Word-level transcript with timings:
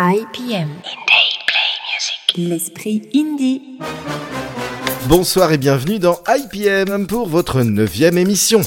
IPM. 0.00 0.68
L'esprit 2.36 3.02
indie. 3.16 3.80
Bonsoir 5.08 5.50
et 5.50 5.58
bienvenue 5.58 5.98
dans 5.98 6.20
IPM 6.28 7.08
pour 7.08 7.26
votre 7.26 7.62
neuvième 7.62 8.16
émission. 8.16 8.60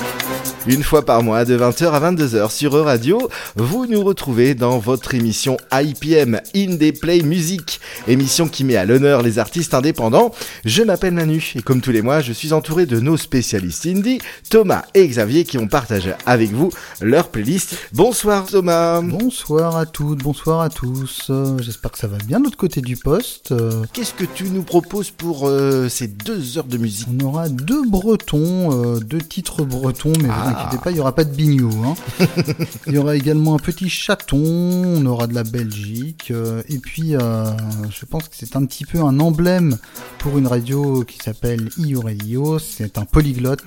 Une 0.68 0.84
fois 0.84 1.04
par 1.04 1.24
mois, 1.24 1.44
de 1.44 1.58
20h 1.58 1.90
à 1.90 2.12
22h 2.12 2.52
sur 2.52 2.78
E-Radio, 2.78 3.29
vous 3.56 3.88
nous 3.88 4.04
retrouvez 4.04 4.54
dans 4.54 4.78
votre 4.78 5.15
émission 5.15 5.58
IPM 5.74 6.40
Indie 6.56 6.92
Play 6.92 7.24
Music, 7.24 7.79
émission 8.08 8.47
qui 8.47 8.63
met 8.63 8.76
à 8.76 8.85
l'honneur 8.85 9.24
les 9.24 9.39
artistes 9.39 9.74
indépendants. 9.74 10.31
Je 10.63 10.84
m'appelle 10.84 11.16
Manu 11.16 11.53
et 11.56 11.63
comme 11.63 11.81
tous 11.81 11.89
les 11.92 12.03
mois, 12.03 12.21
je 12.21 12.31
suis 12.31 12.53
entouré 12.53 12.85
de 12.85 12.99
nos 12.99 13.17
spécialistes 13.17 13.88
indie, 13.88 14.20
Thomas 14.52 14.84
et 14.94 15.08
Xavier, 15.08 15.46
qui 15.46 15.58
ont 15.58 15.67
partagé 15.67 16.13
avec 16.27 16.52
vous 16.52 16.70
leur 17.02 17.30
playlist. 17.30 17.75
Bonsoir 17.93 18.45
Thomas. 18.45 19.02
Bonsoir 19.02 19.77
à 19.77 19.88
toutes, 19.88 20.20
bonsoir 20.20 20.62
à 20.62 20.70
tous. 20.70 21.27
Euh, 21.31 21.57
J'espère 21.59 21.89
que 21.91 21.98
ça 21.98 22.07
va 22.07 22.17
bien 22.20 22.39
de 22.39 22.43
l'autre 22.45 22.57
côté 22.57 22.81
du 22.81 22.98
poste. 22.98 23.52
Euh, 23.52 23.84
Qu'est-ce 23.93 24.13
que 24.13 24.25
tu 24.25 24.43
nous 24.43 24.62
proposes 24.63 25.09
pour 25.09 25.48
euh, 25.48 25.89
ces 25.89 26.07
deux 26.07 26.59
heures 26.59 26.66
de 26.66 26.77
musique? 26.77 27.07
on 27.20 27.25
aura 27.25 27.49
deux 27.49 27.81
bretons, 27.89 28.99
deux 28.99 29.21
titres 29.21 29.63
bretons, 29.63 30.13
mais 30.21 30.30
Ah. 30.31 30.49
Vous 30.51 30.57
inquiétez 30.59 30.83
pas, 30.83 30.91
il 30.91 30.95
n'y 30.95 30.99
aura 30.99 31.15
pas 31.15 31.23
de 31.23 31.33
bignou. 31.33 31.71
Hein. 31.85 31.95
il 32.87 32.93
y 32.93 32.97
aura 32.97 33.15
également 33.15 33.55
un 33.55 33.59
petit 33.59 33.89
chaton, 33.89 34.37
on 34.37 35.05
aura 35.05 35.27
de 35.27 35.33
la 35.33 35.43
Belgique, 35.43 36.29
euh, 36.31 36.63
et 36.69 36.79
puis 36.79 37.15
euh, 37.15 37.45
je 37.89 38.05
pense 38.05 38.27
que 38.27 38.35
c'est 38.35 38.55
un 38.55 38.65
petit 38.65 38.85
peu 38.85 38.99
un 38.99 39.19
emblème 39.19 39.77
pour 40.19 40.37
une 40.37 40.47
radio 40.47 41.03
qui 41.03 41.17
s'appelle 41.17 41.69
IU 41.77 41.97
Radio, 41.97 42.59
c'est 42.59 42.97
un 42.97 43.05
polyglotte 43.05 43.63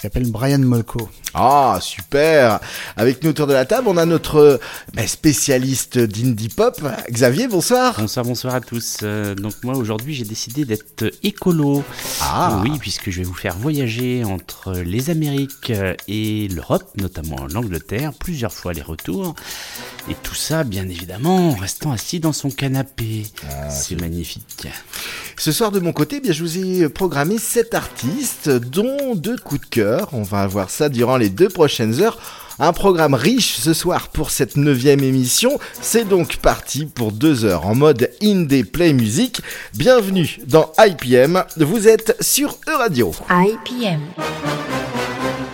qui 0.00 0.06
s'appelle 0.06 0.30
Brian 0.30 0.60
Molko. 0.60 1.10
Ah, 1.34 1.78
super 1.82 2.58
Avec 2.96 3.22
nous 3.22 3.30
autour 3.30 3.46
de 3.46 3.52
la 3.52 3.66
table, 3.66 3.86
on 3.86 3.98
a 3.98 4.06
notre 4.06 4.36
euh, 4.36 4.56
bah, 4.94 5.06
spécialiste 5.06 5.98
d'indie 5.98 6.48
pop, 6.48 6.80
Xavier, 7.10 7.48
bonsoir 7.48 7.96
Bonsoir, 7.98 8.24
bonsoir 8.24 8.54
à 8.54 8.62
tous. 8.62 9.00
Euh, 9.02 9.34
donc 9.34 9.52
moi 9.62 9.76
aujourd'hui 9.76 10.14
j'ai 10.14 10.24
décidé 10.24 10.64
d'être 10.64 11.12
écolo. 11.22 11.84
Ah. 12.22 12.62
Oui, 12.62 12.72
puisque 12.80 13.10
je 13.10 13.18
vais 13.18 13.24
vous 13.24 13.34
faire 13.34 13.54
voyager 13.58 14.24
entre 14.24 14.72
les 14.72 15.10
Amériques 15.10 15.68
euh, 15.68 15.94
et 16.08 16.48
l'Europe, 16.48 16.90
notamment 16.96 17.46
l'Angleterre, 17.52 18.12
plusieurs 18.18 18.54
fois 18.54 18.72
les 18.72 18.82
retours. 18.82 19.34
Et 20.08 20.14
tout 20.14 20.34
ça, 20.34 20.64
bien 20.64 20.88
évidemment, 20.88 21.50
en 21.50 21.54
restant 21.54 21.92
assis 21.92 22.20
dans 22.20 22.32
son 22.32 22.50
canapé. 22.50 23.26
Ah, 23.46 23.68
C'est 23.68 24.00
magnifique. 24.00 24.66
Ce 25.36 25.52
soir 25.52 25.70
de 25.70 25.78
mon 25.78 25.92
côté, 25.92 26.16
eh 26.16 26.20
bien, 26.20 26.32
je 26.32 26.42
vous 26.42 26.58
ai 26.58 26.88
programmé 26.88 27.38
sept 27.38 27.74
artistes, 27.74 28.48
dont 28.48 29.14
deux 29.14 29.36
coups 29.36 29.60
de 29.60 29.66
cœur. 29.66 29.89
On 30.12 30.22
va 30.22 30.46
voir 30.46 30.70
ça 30.70 30.88
durant 30.88 31.16
les 31.16 31.28
deux 31.28 31.48
prochaines 31.48 32.00
heures. 32.00 32.18
Un 32.58 32.72
programme 32.72 33.14
riche 33.14 33.56
ce 33.56 33.72
soir 33.72 34.08
pour 34.08 34.30
cette 34.30 34.56
neuvième 34.56 35.02
émission. 35.02 35.58
C'est 35.80 36.06
donc 36.06 36.36
parti 36.36 36.84
pour 36.84 37.10
deux 37.10 37.44
heures 37.44 37.66
en 37.66 37.74
mode 37.74 38.10
indie 38.22 38.64
play 38.64 38.92
music. 38.92 39.40
Bienvenue 39.74 40.38
dans 40.46 40.70
IPM. 40.78 41.42
Vous 41.56 41.88
êtes 41.88 42.16
sur 42.20 42.58
E-Radio. 42.68 43.12
IPM. 43.30 44.00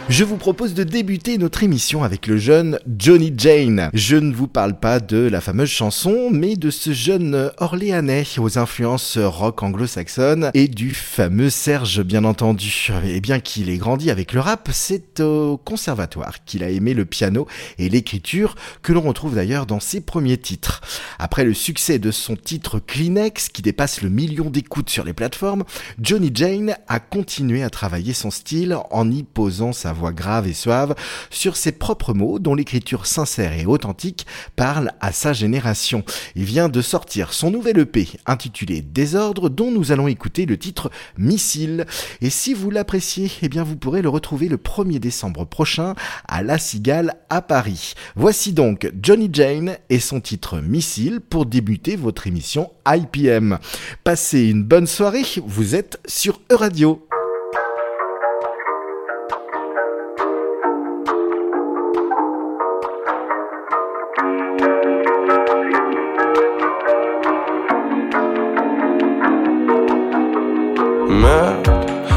Je 0.09 0.23
vous 0.23 0.37
propose 0.37 0.73
de 0.73 0.85
débuter 0.85 1.37
notre 1.37 1.65
émission 1.65 2.05
avec 2.05 2.29
le 2.29 2.37
jeune 2.37 2.79
Johnny 2.97 3.35
Jane. 3.37 3.91
Je 3.93 4.15
ne 4.15 4.33
vous 4.33 4.47
parle 4.47 4.79
pas 4.79 5.01
de 5.01 5.17
la 5.17 5.41
fameuse 5.41 5.69
chanson, 5.69 6.31
mais 6.31 6.55
de 6.55 6.71
ce 6.71 6.93
jeune 6.93 7.51
Orléanais 7.59 8.25
aux 8.39 8.57
influences 8.57 9.19
rock 9.19 9.65
anglo-saxonnes 9.65 10.53
et 10.55 10.69
du 10.69 10.95
fameux 10.95 11.51
Serge, 11.51 12.05
bien 12.05 12.23
entendu. 12.23 12.93
Et 13.05 13.21
bien 13.21 13.41
qu'il 13.41 13.69
ait 13.69 13.79
grandi 13.79 14.13
avec 14.13 14.33
le 14.33 14.39
rap, 14.39 14.69
c'est 14.73 15.19
au 15.19 15.57
conservatoire 15.57 16.45
qu'il 16.45 16.63
a 16.63 16.71
aimé 16.71 16.95
le 16.95 17.05
piano 17.05 17.49
et 17.79 17.89
l'écriture, 17.89 18.55
que 18.83 18.93
l'on 18.93 19.01
retrouve 19.01 19.35
d'ailleurs 19.35 19.67
dans 19.67 19.81
ses 19.81 20.01
premiers 20.01 20.39
titres. 20.39 20.83
Après 21.19 21.45
le 21.45 21.53
succès 21.53 21.99
de 21.99 22.13
son 22.13 22.37
titre 22.37 22.79
Kleenex, 22.79 23.49
qui 23.49 23.61
dépasse 23.61 24.03
le 24.03 24.09
million 24.09 24.51
d'écoutes 24.51 24.89
sur 24.89 25.03
les 25.03 25.15
plateformes, 25.15 25.65
Johnny 26.01 26.31
Jane 26.33 26.77
a 26.87 27.01
continué 27.01 27.65
à 27.65 27.71
travailler 27.71 28.13
son 28.13 28.31
style 28.31 28.77
en 28.93 29.11
y 29.11 29.25
posant 29.25 29.73
sa 29.73 29.96
voix 29.97 30.13
grave 30.13 30.47
et 30.47 30.53
suave 30.53 30.95
sur 31.31 31.57
ses 31.57 31.73
propres 31.73 32.15
mots 32.15 32.39
dont 32.39 32.55
l'écriture 32.55 33.07
sincère 33.07 33.53
et 33.53 33.67
authentique 33.67 34.27
parle 34.55 34.93
à 35.01 35.13
sa 35.13 35.33
génération. 35.33 36.05
Il 36.35 36.45
vient 36.45 36.69
de 36.69 36.81
sortir 36.81 37.33
son 37.33 37.51
nouvel 37.51 37.79
EP 37.79 38.09
intitulé 38.27 38.83
Désordre 38.83 39.49
dont 39.49 39.71
nous 39.71 39.93
allons 39.93 40.09
écouter 40.09 40.47
le 40.47 40.59
titre 40.59 40.91
Missile. 41.19 41.87
Et 42.21 42.31
si 42.31 42.55
vous 42.55 42.71
l'appréciez, 42.71 43.31
eh 43.43 43.49
bien 43.49 43.65
vous 43.65 43.77
pourrez 43.77 44.03
le 44.03 44.09
retrouver 44.09 44.49
le 44.49 44.57
1er 44.57 44.99
décembre 44.99 45.45
prochain 45.45 45.95
à 46.29 46.43
La 46.43 46.59
Cigale 46.59 47.15
à 47.31 47.43
Paris. 47.43 47.95
Voici 48.15 48.53
donc 48.53 48.91
Johnny 49.03 49.29
Jane 49.33 49.77
et 49.91 50.01
son 50.01 50.21
titre 50.21 50.61
Missile 50.61 51.21
pour 51.21 51.47
débuter 51.47 51.97
votre 51.97 52.27
émission 52.27 52.71
IPM. 52.87 53.59
Passez 54.05 54.49
une 54.49 54.63
bonne 54.63 54.87
soirée, 54.87 55.25
vous 55.47 55.75
êtes 55.75 56.01
sur 56.07 56.41
E-Radio. 56.53 57.07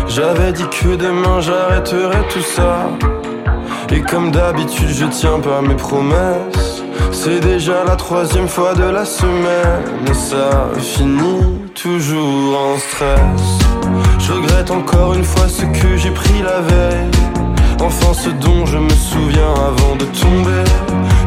J'avais 0.08 0.52
dit 0.52 0.66
que 0.70 0.96
demain 0.96 1.40
j'arrêterais 1.40 2.28
tout 2.30 2.42
ça. 2.42 2.90
Et 3.90 4.02
comme 4.02 4.32
d'habitude, 4.32 4.90
je 4.90 5.06
tiens 5.06 5.40
pas 5.40 5.62
mes 5.62 5.76
promesses. 5.76 6.84
C'est 7.12 7.40
déjà 7.40 7.86
la 7.86 7.96
troisième 7.96 8.48
fois 8.48 8.74
de 8.74 8.84
la 8.84 9.06
semaine. 9.06 9.84
Et 10.10 10.14
ça 10.14 10.68
finit 10.78 11.60
toujours 11.74 12.60
en 12.60 12.78
stress. 12.78 13.60
Je 14.20 14.34
regrette 14.34 14.72
encore 14.72 15.14
une 15.14 15.24
fois 15.24 15.48
ce 15.48 15.62
que 15.62 15.96
j'ai 15.96 16.12
pris 16.12 16.42
la 16.42 16.60
veille. 16.60 17.12
Enfin, 17.80 18.14
ce 18.14 18.30
dont 18.30 18.66
je 18.66 18.78
me 18.78 18.90
souviens 18.90 19.54
avant 19.54 19.96
de 19.96 20.06
tomber. 20.06 20.70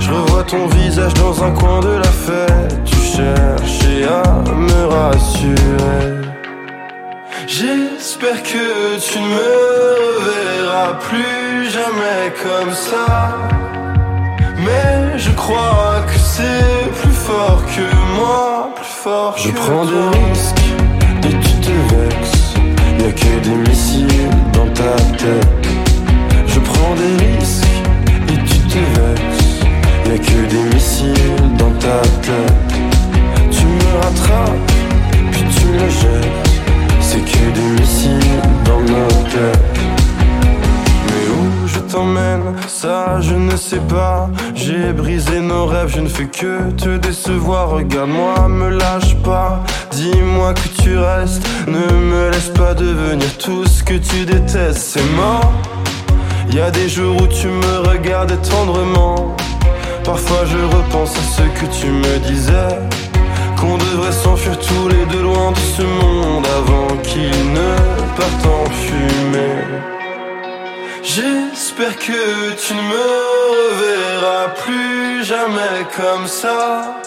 Je 0.01 0.11
revois 0.11 0.43
ton 0.43 0.67
visage 0.67 1.15
dans 1.15 1.43
un 1.43 1.51
coin 1.53 1.81
de 1.81 1.97
la 1.97 2.13
fête. 2.27 2.85
Tu 2.85 2.97
cherchais 2.97 4.05
à 4.05 4.53
me 4.53 4.87
rassurer. 4.87 6.22
J'espère 7.47 8.43
que 8.43 8.99
tu 8.99 9.19
ne 9.19 9.27
me 9.27 9.37
reverras 10.19 10.95
plus 10.95 11.71
jamais 11.71 12.33
comme 12.43 12.73
ça. 12.73 13.37
Mais 14.59 15.19
je 15.19 15.31
crois 15.33 16.05
que 16.07 16.19
c'est 16.19 16.91
plus 17.01 17.11
fort 17.11 17.63
que 17.67 18.17
moi, 18.17 18.71
plus 18.77 18.85
fort 18.85 19.35
je 19.37 19.51
que 19.51 19.57
prends 19.57 19.85
des 19.85 20.19
risques 20.19 20.67
et 21.25 21.35
tu 21.45 21.55
te 21.61 21.95
vexes. 21.95 22.55
Y'a 23.01 23.13
que 23.13 23.41
des 23.43 23.71
missiles 23.71 24.31
dans 24.53 24.69
ta 24.69 24.95
tête. 25.17 25.69
Je 26.47 26.61
prends 26.61 26.95
des 26.95 27.25
risques 27.25 27.65
et 28.29 28.39
tu 28.49 28.59
te 28.71 28.79
vexes. 28.79 29.61
Y'a 30.07 30.19
que 30.19 30.47
des 30.49 30.75
missiles 30.75 31.57
dans 31.59 31.73
ta 31.73 32.01
tête. 32.23 32.52
Pas. 43.81 44.29
J'ai 44.55 44.93
brisé 44.93 45.41
nos 45.41 45.67
rêves, 45.67 45.89
je 45.89 46.01
ne 46.01 46.09
fais 46.09 46.27
que 46.27 46.71
te 46.73 46.97
décevoir. 46.97 47.71
Regarde-moi, 47.71 48.49
me 48.49 48.69
lâche 48.71 49.17
pas. 49.17 49.63
Dis-moi 49.93 50.55
que 50.55 50.83
tu 50.83 50.99
restes, 50.99 51.47
ne 51.67 51.95
me 51.95 52.31
laisse 52.31 52.51
pas 52.51 52.75
devenir 52.75 53.37
tout 53.39 53.67
ce 53.67 53.83
que 53.83 53.95
tu 53.95 54.25
détestes. 54.25 54.93
C'est 54.93 55.11
mort. 55.17 55.53
Y 56.51 56.61
a 56.61 56.71
des 56.71 56.89
jours 56.89 57.17
où 57.21 57.27
tu 57.27 57.49
me 57.49 57.89
regardais 57.89 58.37
tendrement. 58.37 59.35
Parfois 60.05 60.45
je 60.45 60.59
repense 60.59 61.15
à 61.17 61.23
ce 61.37 61.43
que 61.43 61.67
tu 61.81 61.87
me 61.87 62.19
disais. 62.31 62.79
Qu'on 63.57 63.79
devrait 63.79 64.13
s'enfuir 64.13 64.59
tous 64.59 64.89
les 64.89 65.07
deux 65.07 65.23
loin 65.23 65.53
de 65.53 65.59
ce 65.77 65.83
monde 65.83 66.45
avant 66.59 66.97
qu'il 67.03 67.53
ne 67.53 67.77
parte 68.17 68.47
en 68.47 68.71
fumée. 68.71 70.02
J'espère 71.05 71.97
que 71.99 72.53
tu 72.55 72.75
ne 72.75 72.81
me 72.81 73.09
reverras 73.51 74.49
plus 74.65 75.25
jamais 75.25 75.85
comme 75.97 76.29
ça. 76.29 77.01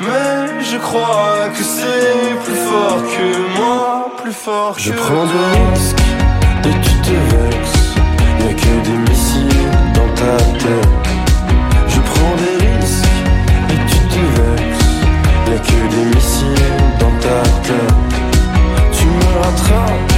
Mais 0.00 0.62
je 0.64 0.76
crois 0.76 1.50
que 1.56 1.62
c'est 1.62 2.34
plus 2.44 2.56
fort 2.56 3.02
que 3.14 3.58
moi, 3.58 4.10
plus 4.20 4.32
fort 4.32 4.74
que 4.74 4.80
Je 4.82 4.92
prends 4.92 5.24
des 5.24 5.72
risques 5.72 6.02
et 6.64 6.80
tu 6.82 6.94
te 7.00 7.10
vexes. 7.10 7.94
Y'a 8.40 8.54
que 8.54 8.88
des 8.88 8.98
missiles 9.08 9.70
dans 9.94 10.12
ta 10.14 10.36
tête. 10.58 11.08
Je 11.86 12.00
prends 12.00 12.36
des 12.42 12.56
risques 12.66 13.04
et 13.70 13.80
tu 13.88 13.98
te 14.12 14.22
vexes. 14.40 14.90
Y'a 15.46 15.58
que 15.58 15.94
des 15.94 16.06
missiles 16.16 16.76
dans 16.98 17.16
ta 17.20 17.42
tête. 17.62 18.20
Tu 18.92 19.04
me 19.06 19.26
rattrapes, 19.38 20.12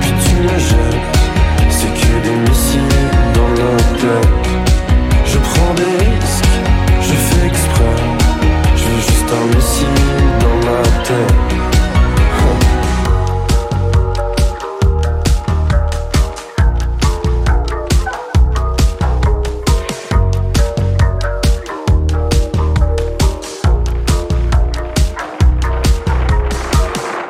puis 0.00 0.12
tu 0.24 0.34
me 0.42 0.58
jettes. 0.58 1.17
C'est 1.80 1.86
que 1.86 2.14
des 2.24 2.50
missiles 2.50 2.82
dans 3.34 3.50
notre 3.50 3.92
tête 4.00 4.48
Je 5.24 5.38
prends 5.38 5.74
des 5.74 5.92
risques, 6.04 6.58
je 7.02 7.14
fais 7.14 7.46
exprès. 7.46 7.96
Je 8.74 8.82
veux 8.82 9.00
juste 9.00 9.30
un 9.32 9.46
missile 9.54 9.86
dans 10.40 10.58
ma 10.66 10.82
tête. 11.04 11.48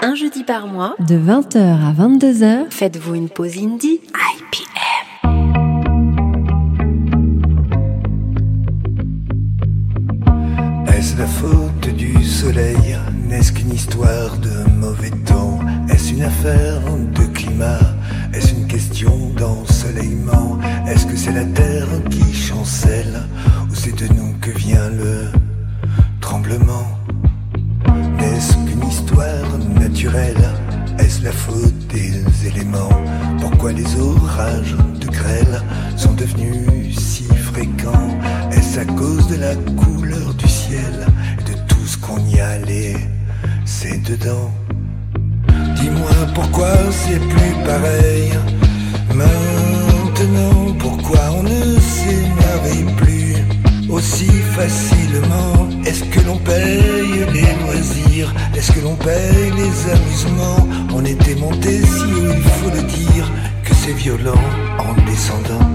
Un 0.00 0.14
jeudi 0.14 0.42
par 0.44 0.66
mois, 0.66 0.94
de 1.00 1.16
20h 1.16 1.58
à 1.58 1.92
22h, 1.92 2.70
faites-vous 2.70 3.14
une 3.14 3.28
pause 3.28 3.58
indie 3.58 4.00
Est-ce 20.86 21.06
que 21.06 21.16
c'est 21.16 21.32
la 21.32 21.44
terre 21.44 21.88
qui 22.10 22.34
chancelle 22.34 23.22
Ou 23.70 23.74
c'est 23.74 23.94
de 23.94 24.12
nous 24.14 24.34
que 24.40 24.50
vient 24.50 24.90
le 24.90 25.26
tremblement? 26.20 26.86
N'est-ce 28.18 28.52
qu'une 28.54 28.86
histoire 28.86 29.58
naturelle 29.80 30.50
Est-ce 30.98 31.24
la 31.24 31.32
faute 31.32 31.86
des 31.88 32.22
éléments? 32.46 32.90
Pourquoi 33.40 33.72
les 33.72 33.98
orages 33.98 34.76
de 35.00 35.06
grêle 35.06 35.62
sont 35.96 36.14
devenus 36.14 36.98
si 36.98 37.24
fréquents? 37.24 38.10
Est-ce 38.50 38.80
à 38.80 38.84
cause 38.84 39.26
de 39.28 39.36
la 39.36 39.54
couleur 39.82 40.34
du 40.34 40.48
ciel 40.48 41.06
et 41.40 41.50
de 41.50 41.56
tout 41.66 41.86
ce 41.86 41.96
qu'on 41.96 42.18
y 42.26 42.40
a 42.40 42.58
c'est 43.64 44.02
dedans? 44.02 44.50
Dis-moi 45.76 46.10
pourquoi 46.34 46.72
c'est 46.90 47.20
plus 47.20 47.64
pareil 47.64 48.07
On 60.92 61.04
était 61.04 61.36
monté 61.36 61.80
si 61.80 62.02
haut, 62.02 62.32
il 62.34 62.42
faut 62.42 62.70
le 62.70 62.82
dire 62.82 63.30
Que 63.64 63.74
c'est 63.74 63.92
violent 63.92 64.42
en 64.78 65.06
descendant 65.08 65.67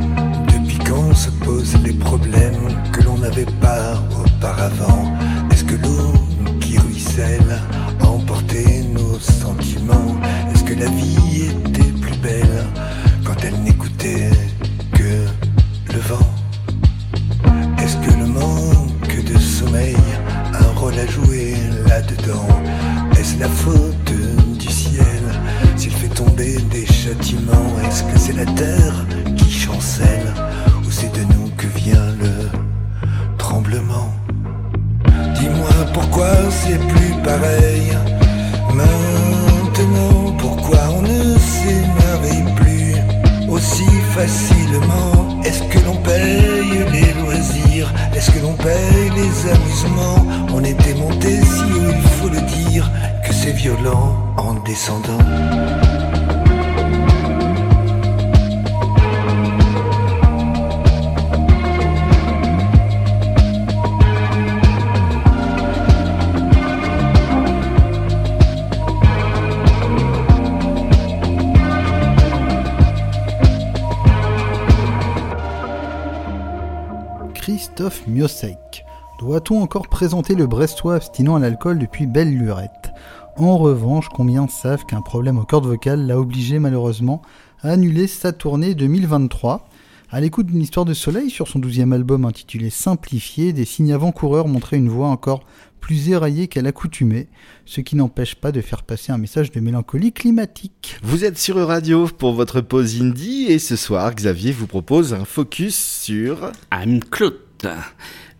Christophe. 77.89 78.81
Doit-on 79.19 79.61
encore 79.61 79.87
présenter 79.87 80.35
le 80.35 80.47
Brestois 80.47 80.95
abstinent 80.95 81.35
à 81.35 81.39
l'alcool 81.39 81.79
depuis 81.79 82.07
belle 82.07 82.33
lurette? 82.33 82.91
En 83.35 83.57
revanche, 83.57 84.07
combien 84.09 84.47
savent 84.47 84.85
qu'un 84.85 85.01
problème 85.01 85.37
aux 85.37 85.45
cordes 85.45 85.65
vocales 85.65 86.05
l'a 86.05 86.19
obligé 86.19 86.59
malheureusement 86.59 87.21
à 87.61 87.71
annuler 87.71 88.07
sa 88.07 88.31
tournée 88.31 88.73
2023 88.73 89.67
à 90.11 90.21
l'écoute 90.21 90.45
d'une 90.45 90.61
histoire 90.61 90.85
de 90.85 90.93
soleil 90.93 91.29
sur 91.29 91.47
son 91.47 91.59
douzième 91.59 91.91
album 91.91 92.23
intitulé 92.23 92.69
Simplifié, 92.69 93.51
des 93.51 93.65
signes 93.65 93.93
avant-coureurs 93.93 94.47
montraient 94.47 94.77
une 94.77 94.89
voix 94.89 95.07
encore 95.07 95.43
plus 95.81 96.09
éraillée 96.09 96.47
qu'à 96.47 96.61
l'accoutumée, 96.61 97.27
ce 97.65 97.81
qui 97.81 97.95
n'empêche 97.95 98.35
pas 98.35 98.51
de 98.53 98.61
faire 98.61 98.83
passer 98.83 99.11
un 99.11 99.17
message 99.17 99.51
de 99.51 99.59
mélancolie 99.59 100.13
climatique. 100.13 100.97
Vous 101.03 101.25
êtes 101.25 101.37
sur 101.37 101.57
Radio 101.57 102.07
pour 102.07 102.33
votre 102.33 102.61
pause 102.61 103.01
indie 103.01 103.47
et 103.49 103.59
ce 103.59 103.75
soir, 103.75 104.13
Xavier 104.13 104.53
vous 104.53 104.67
propose 104.67 105.13
un 105.13 105.25
focus 105.25 105.75
sur... 105.75 106.51
I'm 106.71 106.99
Clout, 107.01 107.33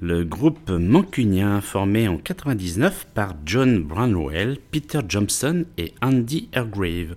le 0.02 0.24
groupe 0.24 0.70
mancunien 0.70 1.62
formé 1.62 2.08
en 2.08 2.18
99 2.18 3.08
par 3.14 3.36
John 3.46 3.82
Brownwell, 3.82 4.58
Peter 4.72 5.00
Johnson 5.08 5.66
et 5.78 5.94
Andy 6.02 6.50
Hargrave. 6.54 7.16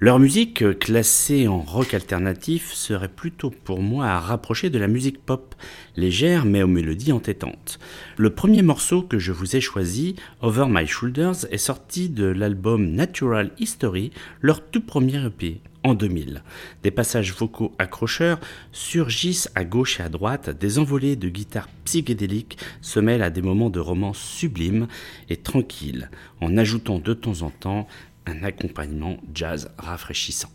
Leur 0.00 0.20
musique, 0.20 0.78
classée 0.78 1.48
en 1.48 1.60
rock 1.60 1.92
alternatif, 1.92 2.72
serait 2.72 3.08
plutôt 3.08 3.50
pour 3.50 3.82
moi 3.82 4.06
à 4.06 4.20
rapprocher 4.20 4.70
de 4.70 4.78
la 4.78 4.86
musique 4.86 5.24
pop, 5.24 5.56
légère 5.96 6.44
mais 6.44 6.62
aux 6.62 6.68
mélodies 6.68 7.10
entêtantes. 7.10 7.80
Le 8.16 8.30
premier 8.30 8.62
morceau 8.62 9.02
que 9.02 9.18
je 9.18 9.32
vous 9.32 9.56
ai 9.56 9.60
choisi, 9.60 10.14
Over 10.40 10.66
My 10.68 10.86
Shoulders, 10.86 11.46
est 11.50 11.58
sorti 11.58 12.08
de 12.08 12.26
l'album 12.26 12.92
Natural 12.92 13.50
History, 13.58 14.12
leur 14.40 14.64
tout 14.64 14.82
premier 14.82 15.24
EP, 15.26 15.60
en 15.84 15.94
2000. 15.94 16.42
Des 16.82 16.90
passages 16.90 17.32
vocaux 17.34 17.72
accrocheurs 17.78 18.40
surgissent 18.72 19.50
à 19.54 19.64
gauche 19.64 20.00
et 20.00 20.02
à 20.02 20.08
droite, 20.08 20.50
des 20.50 20.78
envolées 20.78 21.16
de 21.16 21.28
guitare 21.28 21.68
psychédéliques 21.84 22.58
se 22.80 23.00
mêlent 23.00 23.22
à 23.22 23.30
des 23.30 23.42
moments 23.42 23.70
de 23.70 23.80
romance 23.80 24.18
sublimes 24.18 24.88
et 25.28 25.36
tranquilles, 25.36 26.10
en 26.40 26.56
ajoutant 26.56 26.98
de 26.98 27.14
temps 27.14 27.42
en 27.42 27.50
temps 27.50 27.86
un 28.26 28.42
accompagnement 28.42 29.16
jazz 29.32 29.70
rafraîchissant. 29.78 30.50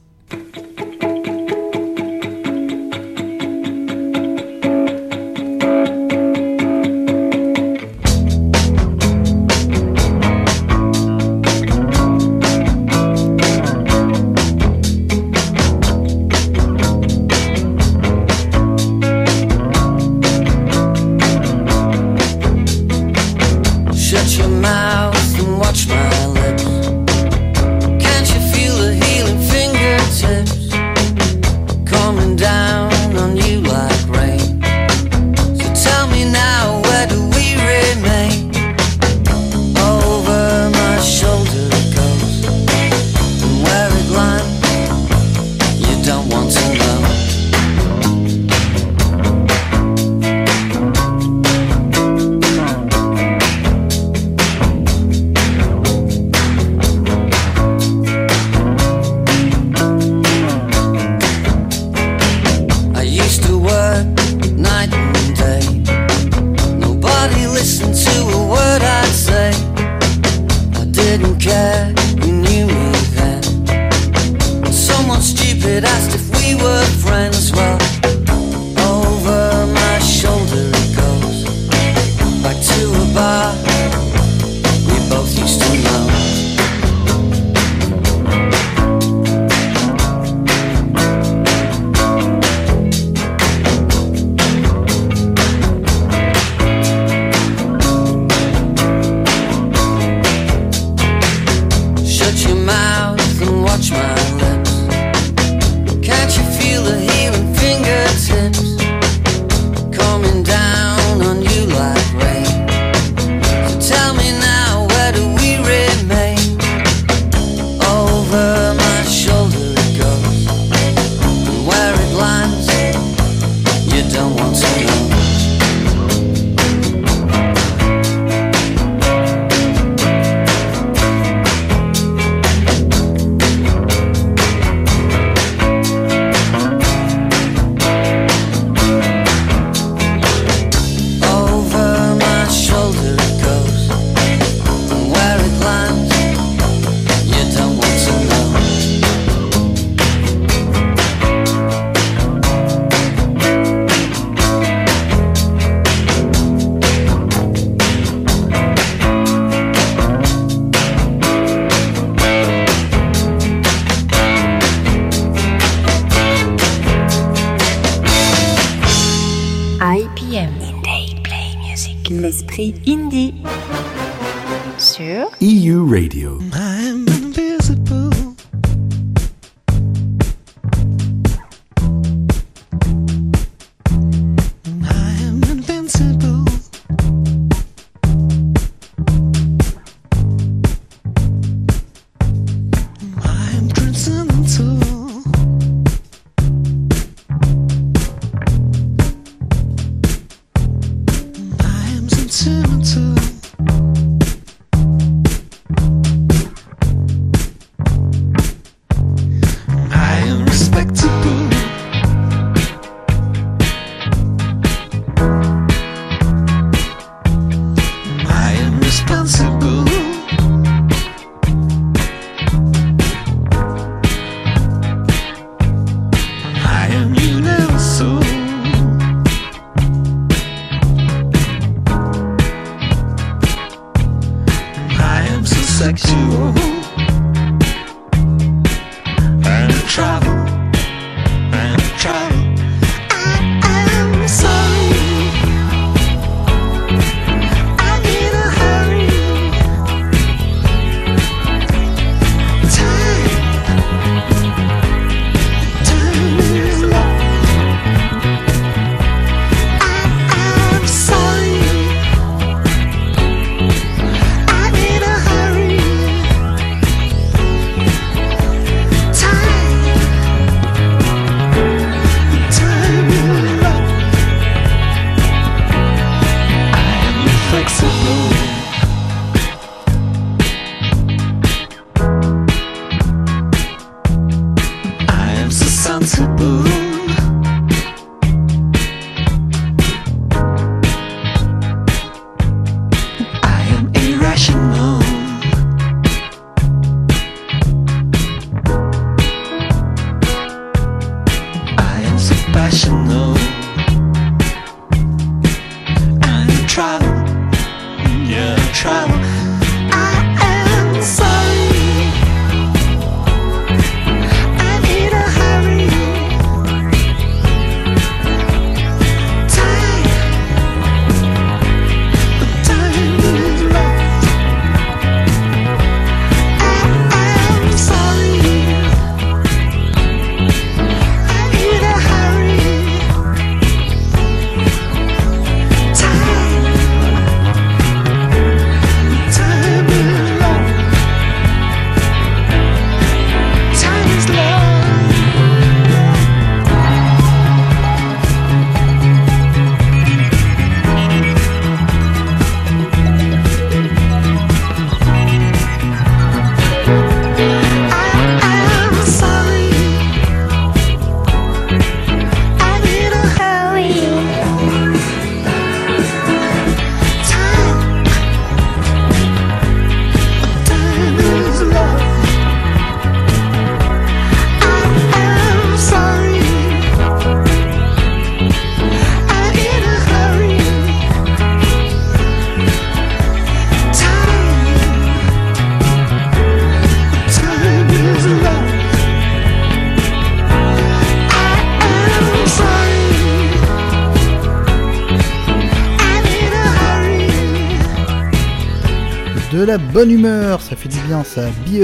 Bonne 399.77 400.11
humeur, 400.11 400.61
ça 400.61 400.75
fait 400.75 400.89
du 400.89 400.99
bien 401.07 401.23
ça. 401.23 401.49
Be 401.65 401.81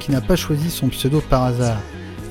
qui 0.00 0.10
n'a 0.10 0.20
pas 0.20 0.36
choisi 0.36 0.70
son 0.70 0.88
pseudo 0.88 1.20
par 1.20 1.44
hasard. 1.44 1.80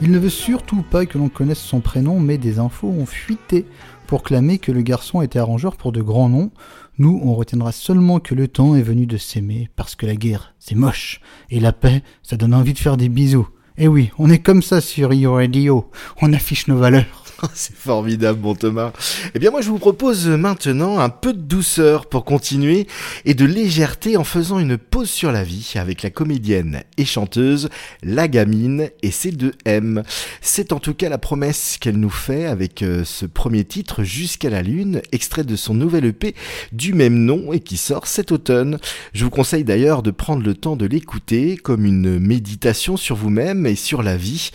Il 0.02 0.12
ne 0.12 0.20
veut 0.20 0.30
surtout 0.30 0.84
pas 0.84 1.06
que 1.06 1.18
l'on 1.18 1.30
connaisse 1.30 1.60
son 1.60 1.80
prénom, 1.80 2.20
mais 2.20 2.38
des 2.38 2.60
infos 2.60 2.90
ont 2.90 3.06
fuité 3.06 3.66
pour 4.08 4.24
clamer 4.24 4.60
que 4.60 4.72
le 4.72 4.82
garçon 4.82 5.22
était 5.22 5.40
arrangeur 5.40 5.76
pour 5.76 5.92
de 5.92 6.02
grands 6.02 6.30
noms. 6.30 6.52
Nous, 6.98 7.20
on 7.24 7.34
retiendra 7.34 7.72
seulement 7.72 8.20
que 8.20 8.36
le 8.36 8.48
temps 8.48 8.76
est 8.76 8.82
venu 8.82 9.06
de 9.06 9.18
s'aimer, 9.18 9.70
parce 9.76 9.96
que 9.96 10.06
la 10.06 10.16
guerre, 10.16 10.54
c'est 10.60 10.76
moche, 10.76 11.22
et 11.50 11.60
la 11.60 11.74
paix, 11.74 12.04
ça 12.22 12.38
donne 12.38 12.54
envie 12.54 12.74
de 12.74 12.80
faire 12.80 12.98
des 12.98 13.10
bisous. 13.10 13.48
Eh 13.84 13.88
oui, 13.88 14.12
on 14.20 14.30
est 14.30 14.38
comme 14.38 14.62
ça 14.62 14.80
sur 14.80 15.12
Yo 15.12 15.34
Radio, 15.34 15.90
on 16.22 16.34
affiche 16.34 16.68
nos 16.68 16.78
valeurs. 16.78 17.22
C'est 17.54 17.76
formidable, 17.76 18.40
bon 18.40 18.56
Thomas. 18.56 18.92
Eh 19.34 19.40
bien, 19.40 19.52
moi, 19.52 19.62
je 19.62 19.70
vous 19.70 19.80
propose 19.80 20.28
maintenant 20.28 21.00
un 21.00 21.10
peu 21.10 21.34
de 21.34 21.42
douceur 21.42 22.06
pour 22.06 22.26
continuer 22.26 22.88
et 23.26 23.34
de 23.34 23.46
légèreté 23.46 24.18
en 24.18 24.24
faisant 24.24 24.60
une 24.60 24.78
pause 24.78 25.10
sur 25.10 25.32
la 25.32 25.44
vie 25.44 25.74
avec 25.76 26.04
la 26.04 26.10
comédienne 26.10 26.84
et 26.98 27.06
chanteuse 27.06 27.70
La 28.04 28.28
Gamine 28.28 28.90
et 29.02 29.12
ses 29.12 29.32
deux 29.32 29.54
M. 29.66 30.04
C'est 30.42 30.74
en 30.74 30.80
tout 30.80 30.94
cas 30.94 31.10
la 31.10 31.18
promesse 31.18 31.78
qu'elle 31.80 31.98
nous 31.98 32.10
fait 32.10 32.46
avec 32.46 32.84
euh, 32.84 33.04
ce 33.04 33.26
premier 33.26 33.64
titre 33.64 34.04
Jusqu'à 34.04 34.50
la 34.50 34.62
Lune, 34.62 35.02
extrait 35.12 35.44
de 35.44 35.56
son 35.56 35.74
nouvel 35.74 36.06
EP 36.06 36.36
du 36.72 36.94
même 36.94 37.16
nom 37.16 37.54
et 37.54 37.60
qui 37.60 37.78
sort 37.78 38.08
cet 38.08 38.32
automne. 38.32 38.78
Je 39.14 39.24
vous 39.24 39.32
conseille 39.32 39.64
d'ailleurs 39.64 40.04
de 40.04 40.12
prendre 40.12 40.44
le 40.44 40.54
temps 40.54 40.76
de 40.76 40.86
l'écouter 40.86 41.58
comme 41.58 41.86
une 41.86 42.20
méditation 42.20 42.98
sur 42.98 43.16
vous-même 43.16 43.66
sur 43.76 44.04
la 44.04 44.18
vie. 44.18 44.52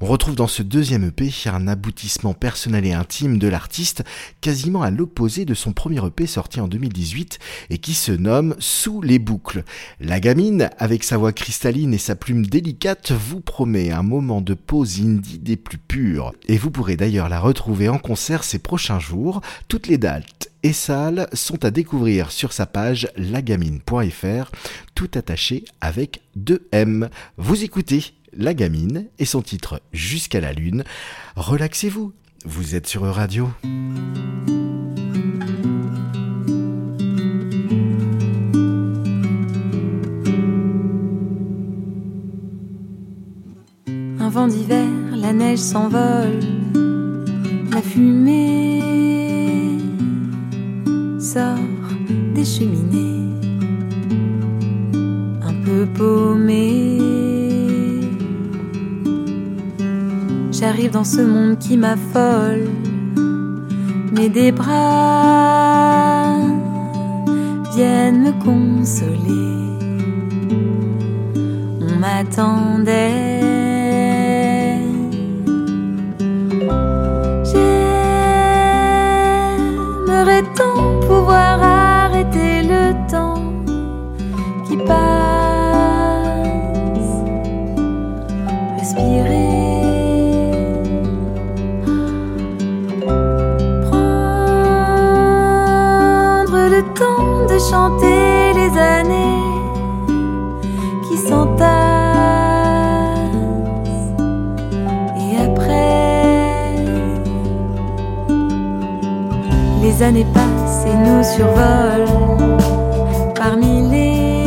On 0.00 0.06
retrouve 0.06 0.34
dans 0.34 0.46
ce 0.46 0.62
deuxième 0.62 1.04
EP 1.04 1.30
un 1.46 1.68
aboutissement 1.68 2.32
personnel 2.32 2.86
et 2.86 2.92
intime 2.92 3.38
de 3.38 3.48
l'artiste, 3.48 4.02
quasiment 4.40 4.82
à 4.82 4.90
l'opposé 4.90 5.44
de 5.44 5.54
son 5.54 5.72
premier 5.72 6.04
EP 6.06 6.26
sorti 6.26 6.60
en 6.60 6.68
2018 6.68 7.38
et 7.70 7.78
qui 7.78 7.94
se 7.94 8.12
nomme 8.12 8.54
Sous 8.58 9.02
les 9.02 9.18
boucles. 9.18 9.64
La 10.00 10.20
gamine, 10.20 10.70
avec 10.78 11.04
sa 11.04 11.18
voix 11.18 11.32
cristalline 11.32 11.92
et 11.92 11.98
sa 11.98 12.16
plume 12.16 12.46
délicate, 12.46 13.12
vous 13.12 13.40
promet 13.40 13.90
un 13.90 14.02
moment 14.02 14.40
de 14.40 14.54
pause 14.54 15.00
indie 15.00 15.38
des 15.38 15.56
plus 15.56 15.78
purs. 15.78 16.32
Et 16.48 16.56
vous 16.56 16.70
pourrez 16.70 16.96
d'ailleurs 16.96 17.28
la 17.28 17.40
retrouver 17.40 17.88
en 17.88 17.98
concert 17.98 18.44
ces 18.44 18.58
prochains 18.58 19.00
jours. 19.00 19.40
Toutes 19.68 19.86
les 19.86 19.98
dates 19.98 20.50
et 20.62 20.72
sales 20.72 21.28
sont 21.32 21.64
à 21.64 21.70
découvrir 21.70 22.30
sur 22.30 22.52
sa 22.52 22.66
page 22.66 23.08
lagamine.fr, 23.16 24.50
tout 24.94 25.10
attaché 25.14 25.64
avec 25.80 26.22
2 26.36 26.68
M. 26.72 27.08
Vous 27.36 27.64
écoutez 27.64 28.04
La 28.32 28.54
Gamine 28.54 29.06
et 29.18 29.24
son 29.24 29.42
titre 29.42 29.80
Jusqu'à 29.92 30.40
la 30.40 30.52
Lune. 30.52 30.84
Relaxez-vous, 31.36 32.12
vous 32.44 32.74
êtes 32.74 32.86
sur 32.86 33.02
Radio. 33.02 33.50
Un 44.18 44.28
vent 44.30 44.46
d'hiver, 44.46 44.86
la 45.16 45.32
neige 45.32 45.58
s'envole, 45.58 46.40
la 47.72 47.82
fumée 47.82 48.80
sort 51.18 51.58
des 52.34 52.44
cheminées, 52.44 53.28
un 55.42 55.54
peu 55.64 55.86
paumée. 55.96 56.79
J'arrive 60.60 60.90
dans 60.90 61.04
ce 61.04 61.22
monde 61.22 61.58
qui 61.58 61.78
m'affole, 61.78 62.68
mais 64.12 64.28
des 64.28 64.52
bras 64.52 66.36
viennent 67.74 68.24
me 68.24 68.32
consoler. 68.44 69.56
On 71.80 71.98
m'attendait. 71.98 73.40
J'aimerais 80.10 80.44
tant 80.54 81.00
pouvoir 81.00 81.79
chanter 97.70 98.52
les 98.52 98.76
années 98.78 99.44
qui 101.06 101.16
s'entassent 101.16 101.68
et 105.22 105.36
après 105.48 106.74
les 109.82 110.02
années 110.02 110.26
passent 110.34 110.84
et 110.86 110.96
nous 111.06 111.22
survolent 111.22 112.56
parmi 113.36 113.88
les 113.88 114.46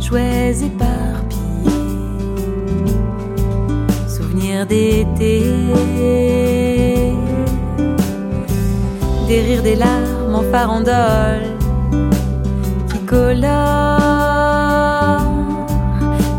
jouets 0.00 0.54
éparpillés. 0.64 1.70
Souvenirs 4.08 4.64
d'été, 4.66 5.42
des 9.28 9.40
rires, 9.42 9.62
des 9.62 9.76
larmes 9.76 9.99
farandole 10.50 11.56
qui 12.90 12.98
colorent 13.06 14.00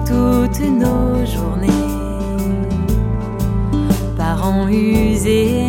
toutes 0.06 0.60
nos 0.60 1.26
journées. 1.26 1.70
Parents 4.18 4.68
usés. 4.68 5.61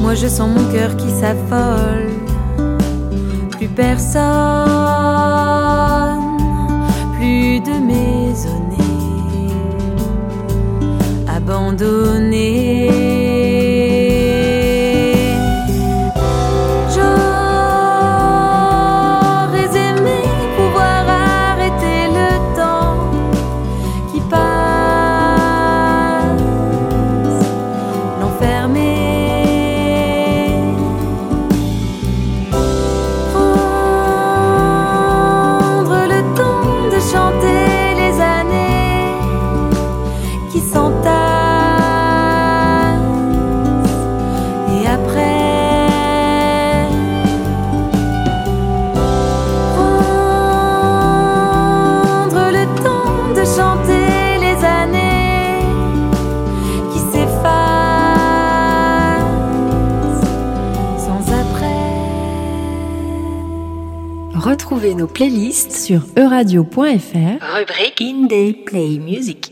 Moi 0.00 0.14
je 0.14 0.28
sens 0.28 0.48
mon 0.54 0.70
cœur 0.72 0.96
qui 0.96 1.08
s'affole, 1.10 2.10
plus 3.50 3.68
personne, 3.68 4.22
plus 7.18 7.60
de 7.60 7.72
maisonnées 7.80 9.50
abandonné. 11.26 13.01
Retrouvez 64.82 65.00
nos 65.00 65.06
playlists 65.06 65.70
sur 65.70 66.02
euradio.fr, 66.16 66.76
rubrique 66.76 68.00
Indie 68.00 68.52
Play 68.66 68.98
Music. 68.98 69.51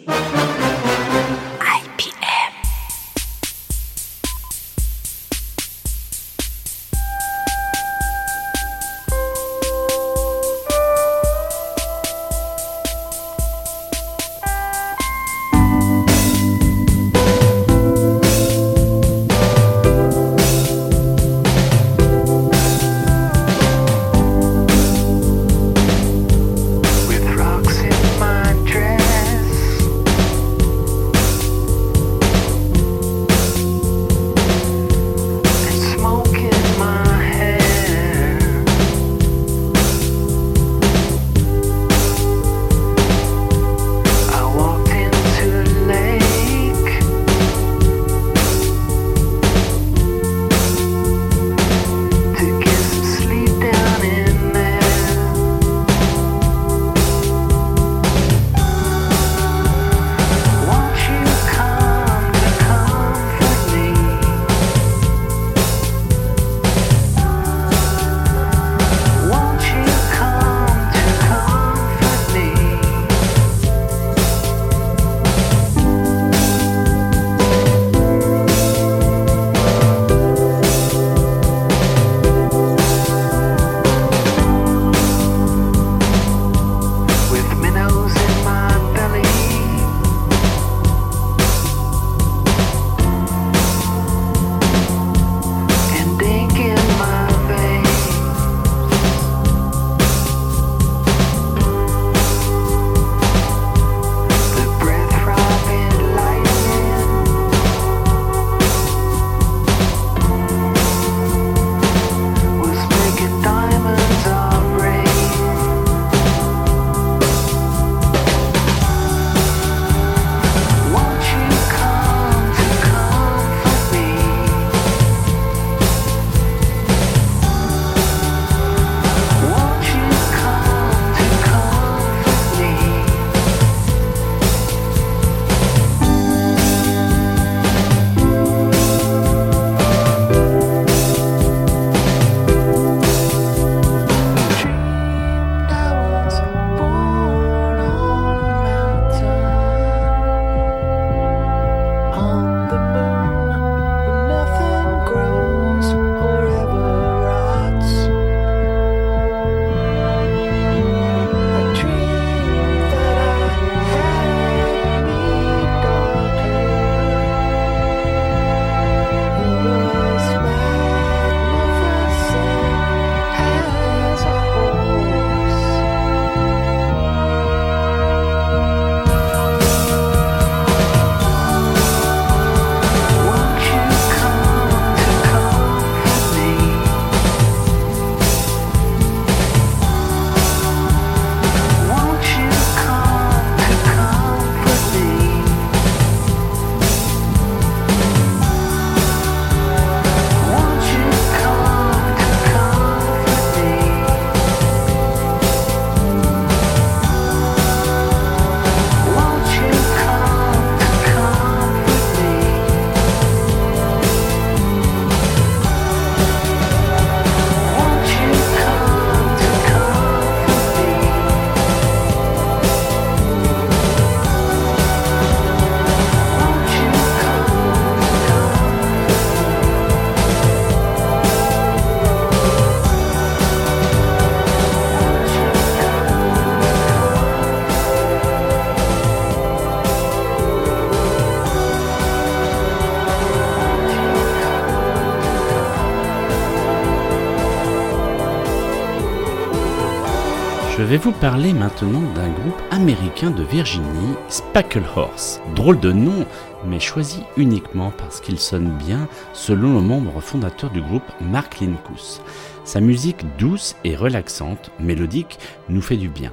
Vais 250.91 250.97
vous 250.97 251.13
parler 251.13 251.53
maintenant 251.53 252.03
d'un 252.17 252.31
groupe 252.31 252.61
américain 252.73 253.31
de 253.31 253.45
Virginie, 253.45 254.17
Spackle 254.29 254.83
Horse. 254.97 255.41
Drôle 255.55 255.79
de 255.79 255.93
nom, 255.93 256.27
mais 256.67 256.81
choisi 256.81 257.23
uniquement 257.37 257.93
parce 257.97 258.21
qu'il 258.21 258.41
sonne 258.41 258.77
bien 258.77 259.07
selon 259.33 259.75
le 259.75 259.83
membre 259.83 260.21
fondateur 260.21 260.69
du 260.71 260.83
groupe, 260.83 261.05
Mark 261.21 261.61
Lincous. 261.61 262.21
Sa 262.65 262.81
musique 262.81 263.25
douce 263.39 263.77
et 263.85 263.95
relaxante, 263.95 264.73
mélodique, 264.81 265.39
nous 265.69 265.81
fait 265.81 265.97
du 265.97 266.09
bien. 266.09 266.33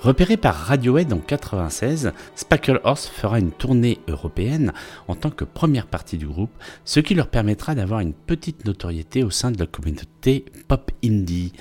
Repéré 0.00 0.38
par 0.38 0.54
Radiohead 0.54 1.12
en 1.12 1.18
96, 1.18 2.12
Spackle 2.34 2.80
Horse 2.84 3.08
fera 3.08 3.38
une 3.38 3.52
tournée 3.52 3.98
européenne 4.08 4.72
en 5.06 5.16
tant 5.16 5.30
que 5.30 5.44
première 5.44 5.86
partie 5.86 6.16
du 6.16 6.26
groupe, 6.26 6.52
ce 6.86 7.00
qui 7.00 7.14
leur 7.14 7.26
permettra 7.26 7.74
d'avoir 7.74 8.00
une 8.00 8.14
petite 8.14 8.64
notoriété 8.64 9.22
au 9.22 9.30
sein 9.30 9.50
de 9.50 9.58
la 9.58 9.66
communauté 9.66 10.46
pop 10.66 10.92
indie. 11.04 11.52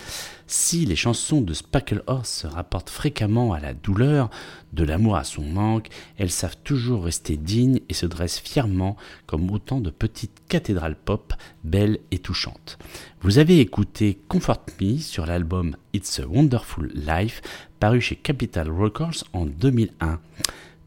Si 0.49 0.85
les 0.85 0.95
chansons 0.95 1.41
de 1.41 1.53
Spackle 1.53 2.03
Horse 2.07 2.29
se 2.29 2.47
rapportent 2.47 2.89
fréquemment 2.89 3.51
à 3.51 3.59
la 3.59 3.73
douleur, 3.73 4.29
de 4.71 4.85
l'amour 4.85 5.17
à 5.17 5.25
son 5.25 5.43
manque, 5.43 5.89
elles 6.17 6.31
savent 6.31 6.55
toujours 6.63 7.03
rester 7.03 7.35
dignes 7.35 7.81
et 7.89 7.93
se 7.93 8.05
dressent 8.05 8.39
fièrement 8.39 8.95
comme 9.25 9.51
autant 9.51 9.81
de 9.81 9.89
petites 9.89 10.41
cathédrales 10.47 10.95
pop, 10.95 11.33
belles 11.65 11.99
et 12.11 12.19
touchantes. 12.19 12.77
Vous 13.19 13.39
avez 13.39 13.59
écouté 13.59 14.19
Comfort 14.29 14.65
Me 14.79 14.97
sur 14.99 15.25
l'album 15.25 15.75
It's 15.93 16.21
a 16.21 16.25
Wonderful 16.25 16.93
Life, 16.95 17.41
paru 17.81 17.99
chez 17.99 18.15
Capital 18.15 18.69
Records 18.69 19.25
en 19.33 19.45
2001. 19.45 20.21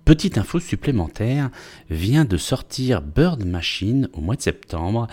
Petite 0.06 0.38
info 0.38 0.58
supplémentaire, 0.58 1.50
vient 1.88 2.24
de 2.24 2.36
sortir 2.36 3.02
Bird 3.02 3.44
Machine 3.44 4.08
au 4.14 4.20
mois 4.20 4.34
de 4.34 4.42
septembre, 4.42 5.06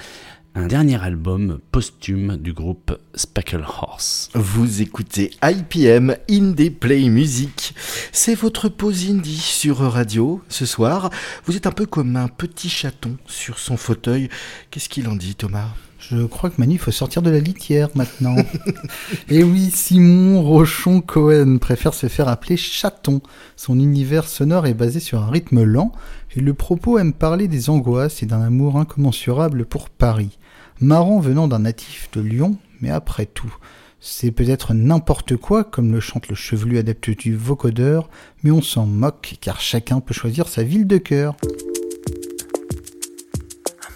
un 0.58 0.66
dernier 0.66 1.00
album 1.00 1.60
posthume 1.72 2.36
du 2.36 2.52
groupe 2.52 2.98
Speckle 3.14 3.64
Horse. 3.64 4.32
Vous 4.34 4.82
écoutez 4.82 5.30
IPM 5.44 6.16
Indie 6.32 6.72
Play 6.72 7.10
Music. 7.10 7.76
C'est 8.12 8.34
votre 8.34 8.68
pause 8.68 9.08
indie 9.08 9.38
sur 9.38 9.78
Radio 9.78 10.42
ce 10.50 10.66
soir. 10.66 11.12
Vous 11.46 11.56
êtes 11.56 11.68
un 11.68 11.72
peu 11.72 11.86
comme 11.86 12.16
un 12.16 12.28
petit 12.28 12.70
chaton 12.70 13.18
sur 13.28 13.60
son 13.60 13.78
fauteuil. 13.78 14.30
Qu'est-ce 14.72 14.90
qu'il 14.90 15.08
en 15.08 15.16
dit 15.16 15.36
Thomas? 15.36 15.68
Je 16.00 16.26
crois 16.26 16.50
que 16.50 16.60
Manu, 16.60 16.74
il 16.74 16.80
faut 16.80 16.92
sortir 16.92 17.22
de 17.22 17.30
la 17.30 17.40
litière 17.40 17.90
maintenant. 17.94 18.36
Et 19.30 19.44
oui, 19.44 19.70
Simon 19.72 20.42
Rochon 20.42 21.02
Cohen 21.02 21.58
préfère 21.60 21.94
se 21.94 22.08
faire 22.08 22.30
appeler 22.30 22.58
chaton. 22.58 23.22
Son 23.56 23.80
univers 23.80 24.28
sonore 24.28 24.66
est 24.66 24.74
basé 24.74 25.00
sur 25.00 25.22
un 25.22 25.30
rythme 25.30 25.64
lent 25.64 25.92
et 26.36 26.40
le 26.40 26.54
propos 26.54 26.98
aime 26.98 27.14
parler 27.14 27.48
des 27.48 27.70
angoisses 27.70 28.24
et 28.24 28.26
d'un 28.26 28.42
amour 28.42 28.78
incommensurable 28.78 29.66
pour 29.66 29.90
Paris. 29.90 30.38
Marrant 30.80 31.20
venant 31.20 31.48
d'un 31.48 31.60
natif 31.60 32.10
de 32.12 32.22
Lyon, 32.22 32.56
mais 32.82 32.92
après 32.92 33.26
tout, 33.26 33.52
c'est 34.00 34.30
peut-être 34.30 34.76
n'importe 34.76 35.36
quoi, 35.36 35.64
comme 35.64 35.92
le 35.92 36.00
chante 36.00 36.28
le 36.28 36.36
chevelu 36.36 36.78
adepte 36.78 37.10
du 37.10 37.36
vocodeur, 37.36 38.10
mais 38.44 38.52
on 38.52 38.62
s'en 38.62 38.86
moque, 38.86 39.38
car 39.42 39.60
chacun 39.60 40.02
peut 40.02 40.14
choisir 40.14 40.48
sa 40.48 40.62
ville 40.62 40.86
de 40.86 41.00
cœur. 41.00 41.36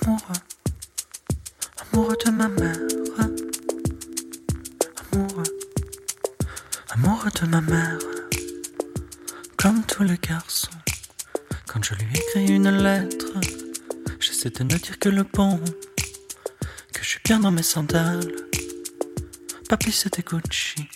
Amoureux, 0.02 0.20
amoureux 1.94 2.18
de 2.26 2.32
ma 2.32 2.48
mère, 2.48 2.80
amoureux, 5.14 5.44
amoureux 6.90 7.30
de 7.42 7.48
ma 7.48 7.62
mère, 7.62 8.00
comme 9.56 9.84
tous 9.84 10.04
les 10.04 10.18
garçons. 10.18 10.72
Quand 11.68 11.84
je 11.84 11.94
lui 11.94 12.08
écris 12.16 12.56
une 12.56 12.72
lettre, 12.72 13.40
j'essaie 14.20 14.50
de 14.50 14.64
ne 14.64 14.70
dire 14.70 14.98
que 14.98 15.10
le 15.10 15.24
bon 15.32 15.60
je 17.02 17.08
suis 17.08 17.20
bien 17.26 17.40
dans 17.40 17.52
mes 17.52 17.64
sandales. 17.64 18.32
Papi, 19.68 19.92
c'était 19.92 20.22
Gucci. 20.22 20.88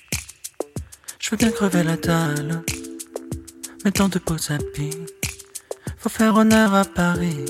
Je 1.20 1.32
veux 1.32 1.38
bien 1.38 1.50
crever 1.50 1.84
la 1.84 1.98
dalle. 1.98 2.64
Mais 3.84 3.92
tant 3.92 4.08
de 4.08 4.20
beaux 4.20 4.52
habits. 4.52 5.06
Faut 5.98 6.10
faire 6.10 6.36
honneur 6.36 6.76
à 6.76 6.86
Paris. 6.86 7.46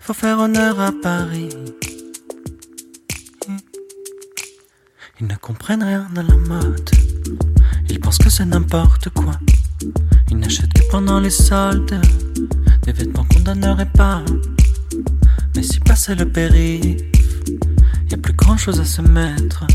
Faut 0.00 0.14
faire 0.14 0.40
honneur 0.40 0.80
à 0.80 0.90
Paris. 0.90 1.50
Ils 5.20 5.26
ne 5.26 5.36
comprennent 5.36 5.84
rien 5.84 6.08
à 6.16 6.22
la 6.22 6.36
mode. 6.36 6.90
Ils 7.88 8.00
pensent 8.00 8.18
que 8.18 8.30
c'est 8.30 8.46
n'importe 8.46 9.10
quoi. 9.10 9.38
Ils 10.30 10.38
n'achètent 10.38 10.72
que 10.72 10.90
pendant 10.90 11.20
les 11.20 11.30
soldes 11.30 12.00
des 12.82 12.92
vêtements 12.92 13.24
qu'on 13.24 13.40
donnerait 13.40 13.92
pas. 13.92 14.24
Mais 15.58 15.64
si 15.64 15.80
passait 15.80 16.14
le 16.14 16.24
périph', 16.24 17.02
y 18.08 18.14
a 18.14 18.16
plus 18.16 18.32
grand 18.32 18.56
chose 18.56 18.78
à 18.78 18.84
se 18.84 19.02
mettre. 19.02 19.66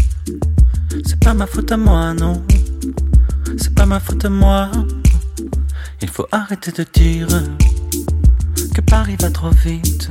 C'est 1.06 1.20
pas 1.20 1.34
ma 1.34 1.46
faute 1.46 1.74
à 1.74 1.76
moi, 1.76 2.14
non. 2.14 2.42
C'est 3.58 3.76
pas 3.76 3.86
ma 3.86 4.00
faute 4.00 4.24
à 4.24 4.30
moi. 4.30 4.72
Il 6.02 6.08
faut 6.08 6.26
arrêter 6.32 6.72
de 6.72 6.86
dire 6.94 7.28
que 8.74 8.80
Paris 8.80 9.18
va 9.20 9.30
trop 9.30 9.50
vite, 9.50 10.10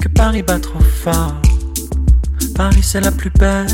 que 0.00 0.08
Paris 0.08 0.42
va 0.48 0.58
trop 0.58 0.80
fort. 0.80 1.34
Paris 2.54 2.82
c'est 2.82 3.02
la 3.02 3.12
plus 3.12 3.32
belle. 3.38 3.68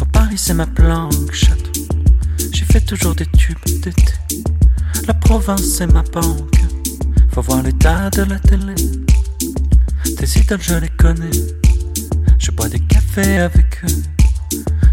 Oh, 0.00 0.06
Paris 0.10 0.38
c'est 0.38 0.54
ma 0.54 0.66
planche. 0.66 1.50
J'ai 2.50 2.64
fait 2.64 2.80
toujours 2.80 3.14
des 3.14 3.26
tubes 3.26 3.58
d'été. 3.66 4.14
La 5.06 5.12
province 5.12 5.64
c'est 5.64 5.92
ma 5.92 6.00
banque. 6.00 6.64
Faut 7.32 7.42
voir 7.42 7.62
l'état 7.62 8.08
de 8.08 8.22
la 8.22 8.38
télé. 8.38 9.03
Tes 10.16 10.40
idoles, 10.40 10.62
je 10.62 10.74
les 10.74 10.88
connais. 10.88 11.30
Je 12.38 12.50
bois 12.50 12.68
des 12.68 12.80
cafés 12.80 13.38
avec 13.38 13.82
eux. 13.84 14.02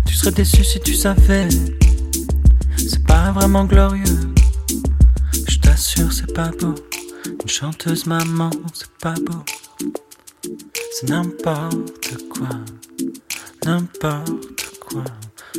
Tu 0.06 0.16
serais 0.16 0.32
déçu 0.32 0.64
si 0.64 0.80
tu 0.80 0.94
savais. 0.94 1.48
C'est 2.78 3.06
pas 3.06 3.32
vraiment 3.32 3.66
glorieux. 3.66 4.20
Je 5.48 5.60
t'assure, 5.60 6.12
c'est 6.12 6.34
pas 6.34 6.50
beau. 6.60 6.76
Une 7.26 7.50
chanteuse 7.50 8.06
maman, 8.06 8.50
c'est 8.74 8.92
pas 9.02 9.14
beau. 9.14 9.44
C'est 10.94 11.10
n'importe 11.10 12.18
quoi. 12.30 12.50
N'importe 13.66 14.80
quoi. 14.80 15.04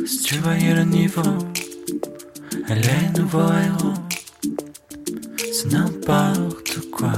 Si 0.05 0.23
tu 0.23 0.35
voyais 0.39 0.73
le 0.73 0.83
niveau, 0.83 1.37
elle 2.67 2.85
est 2.85 3.17
nouveau 3.17 3.47
héros. 3.47 3.93
C'est 5.51 5.71
n'importe 5.71 6.91
quoi. 6.91 7.13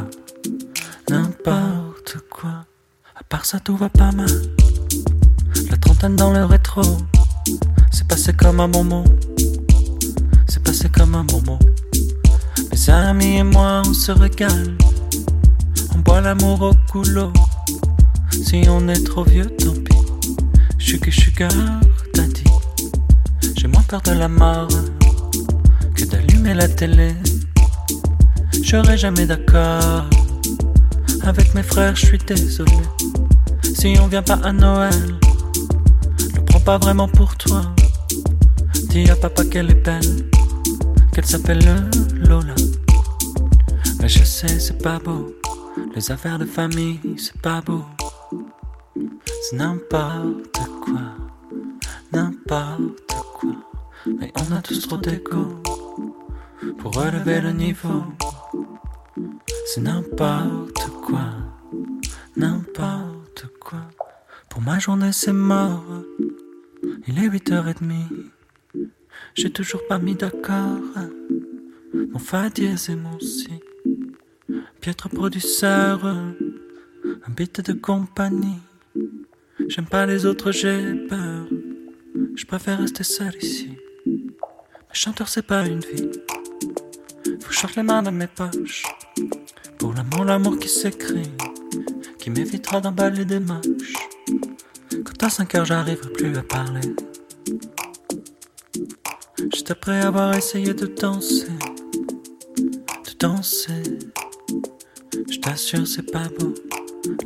N'importe 1.10 1.85
quoi. 2.30 2.66
À 3.16 3.24
part 3.24 3.46
ça, 3.46 3.60
tout 3.60 3.76
va 3.76 3.90
pas 3.90 4.12
mal. 4.12 4.30
La 5.70 5.78
trentaine 5.78 6.16
dans 6.16 6.32
le 6.32 6.46
rétro. 6.46 6.82
C'est 7.92 8.08
passé 8.08 8.34
comme 8.34 8.60
un 8.60 8.68
moment. 8.68 9.04
C'est 10.48 10.64
passé 10.64 10.90
comme 10.90 11.16
un 11.16 11.26
moment. 11.32 11.60
Mes 12.72 12.90
amis 12.90 13.38
et 13.38 13.44
moi, 13.44 13.82
on 13.86 13.94
se 13.94 14.12
régale. 14.12 14.78
On 15.96 16.00
boit 16.00 16.22
l'amour 16.22 16.62
au 16.62 16.74
couloir. 16.92 17.32
Si 18.32 18.66
on 18.70 18.88
est 18.88 19.04
trop 19.06 19.24
vieux, 19.24 19.48
tant 19.58 19.74
pis. 19.74 19.98
Sugar, 20.78 21.14
sugar, 21.14 21.52
dit 22.16 22.44
J'ai 23.58 23.68
moins 23.68 23.84
peur 23.84 24.02
de 24.02 24.12
la 24.12 24.28
mort 24.28 24.68
que 25.96 26.06
d'allumer 26.06 26.54
la 26.54 26.68
télé. 26.68 27.16
J'aurais 28.62 28.98
jamais 28.98 29.26
d'accord. 29.26 30.06
Avec 31.26 31.56
mes 31.56 31.64
frères, 31.64 31.96
je 31.96 32.06
suis 32.06 32.18
désolé. 32.20 32.72
Si 33.64 33.96
on 34.00 34.08
vient 34.08 34.22
pas 34.22 34.40
à 34.44 34.52
Noël, 34.52 35.16
ne 36.36 36.40
prends 36.42 36.60
pas 36.60 36.78
vraiment 36.78 37.08
pour 37.08 37.36
toi. 37.36 37.64
Dis 38.90 39.10
à 39.10 39.16
papa 39.16 39.44
qu'elle 39.44 39.72
est 39.72 39.84
belle, 39.84 40.30
qu'elle 41.12 41.26
s'appelle 41.26 41.60
Lola. 42.14 42.54
Mais 44.00 44.08
je 44.08 44.24
sais, 44.24 44.60
c'est 44.60 44.82
pas 44.82 45.00
beau. 45.00 45.34
Les 45.96 46.12
affaires 46.12 46.38
de 46.38 46.46
famille, 46.46 47.00
c'est 47.18 47.42
pas 47.42 47.60
beau. 47.62 47.84
C'est 49.50 49.58
n'importe 49.58 50.60
quoi, 50.82 51.02
n'importe 52.14 53.16
quoi. 53.34 53.50
Mais 54.20 54.32
on 54.36 54.56
a 54.56 54.62
tous 54.62 54.80
trop 54.88 54.98
d'égo 54.98 55.62
pour 56.78 56.94
relever 56.94 57.42
le 57.42 57.52
niveau. 57.52 58.04
C'est 59.68 59.82
n'importe 59.82 60.88
quoi, 60.92 60.95
n'importe 62.36 63.48
quoi. 63.60 63.82
Pour 64.50 64.62
ma 64.62 64.80
journée, 64.80 65.12
c'est 65.12 65.34
mort. 65.34 65.84
Il 67.08 67.20
est 67.20 67.28
8h30. 67.28 67.94
J'ai 69.36 69.52
toujours 69.52 69.86
pas 69.88 70.00
mis 70.00 70.16
d'accord. 70.16 70.80
Mon 71.94 72.20
fa 72.20 72.50
dièse 72.50 72.90
et 72.90 72.96
mon 72.96 73.20
si. 73.20 73.50
Piètre 74.82 75.10
producteur, 75.10 76.06
un 76.06 77.32
bit 77.36 77.62
de 77.62 77.74
compagnie. 77.74 78.60
J'aime 79.68 79.88
pas 79.88 80.06
les 80.06 80.26
autres, 80.26 80.52
j'ai 80.52 80.96
peur. 81.08 81.48
Je 82.36 82.46
préfère 82.46 82.80
rester 82.80 83.04
seul 83.04 83.36
ici. 83.42 83.72
Mais 84.06 84.94
chanteur, 84.94 85.28
c'est 85.28 85.42
pas 85.46 85.66
une 85.66 85.80
vie. 85.80 86.12
Faut 87.42 87.68
que 87.68 87.76
les 87.76 87.84
mains 87.84 88.04
dans 88.04 88.12
mes 88.12 88.28
poches. 88.28 88.84
Pour 89.78 89.94
l'amour, 89.94 90.26
l'amour 90.26 90.60
qui 90.60 90.70
s'écrit, 90.70 91.32
qui 92.20 92.30
m'évitera 92.30 92.82
d'emballer 92.82 93.26
des 93.26 93.40
manches. 93.40 93.66
Quand 94.90 95.24
à 95.24 95.30
5 95.30 95.56
heures, 95.56 95.66
j'arriverai 95.66 96.10
plus 96.12 96.38
à 96.38 96.44
parler. 96.44 96.96
Juste 99.54 99.72
après 99.72 100.02
avoir 100.02 100.36
essayé 100.36 100.74
de 100.74 100.86
danser, 100.86 101.48
de 102.58 103.18
danser. 103.20 103.84
Je 105.30 105.40
t'assure, 105.40 105.88
c'est 105.88 106.12
pas 106.12 106.28
beau. 106.40 106.54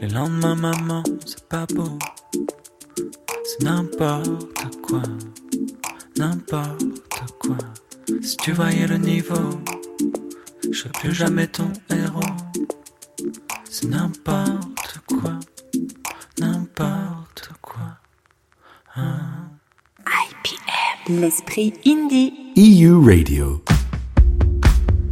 Les 0.02 0.10
lendemains, 0.10 0.56
maman, 0.56 1.04
c'est 1.26 1.48
pas 1.48 1.66
beau. 1.74 1.98
C'est 3.44 3.64
n'importe 3.64 4.82
quoi, 4.82 5.04
n'importe 6.18 7.32
quoi. 7.40 7.58
Si 8.22 8.38
tu 8.38 8.52
voyais 8.52 8.88
le 8.88 8.98
niveau 8.98 9.62
je 10.72 10.80
serai 10.80 10.90
plus 10.92 11.14
jamais 11.14 11.48
ton 11.48 11.72
héros. 11.90 12.20
C'est 13.70 13.88
n'importe 13.88 15.00
quoi, 15.08 15.40
n'importe 16.40 17.50
quoi. 17.62 17.98
Hein. 18.96 19.50
IPM, 20.06 21.22
l'esprit 21.22 21.74
indie. 21.86 22.34
EU 22.56 23.00
Radio. 23.04 23.62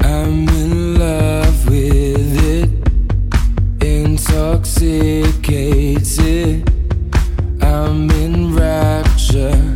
I'm 0.03 0.47
in 0.49 0.97
love 0.99 1.67
with 1.69 2.43
it, 2.43 2.69
intoxicated. 3.81 6.69
I'm 7.61 8.09
in 8.11 8.53
rapture. 8.55 9.66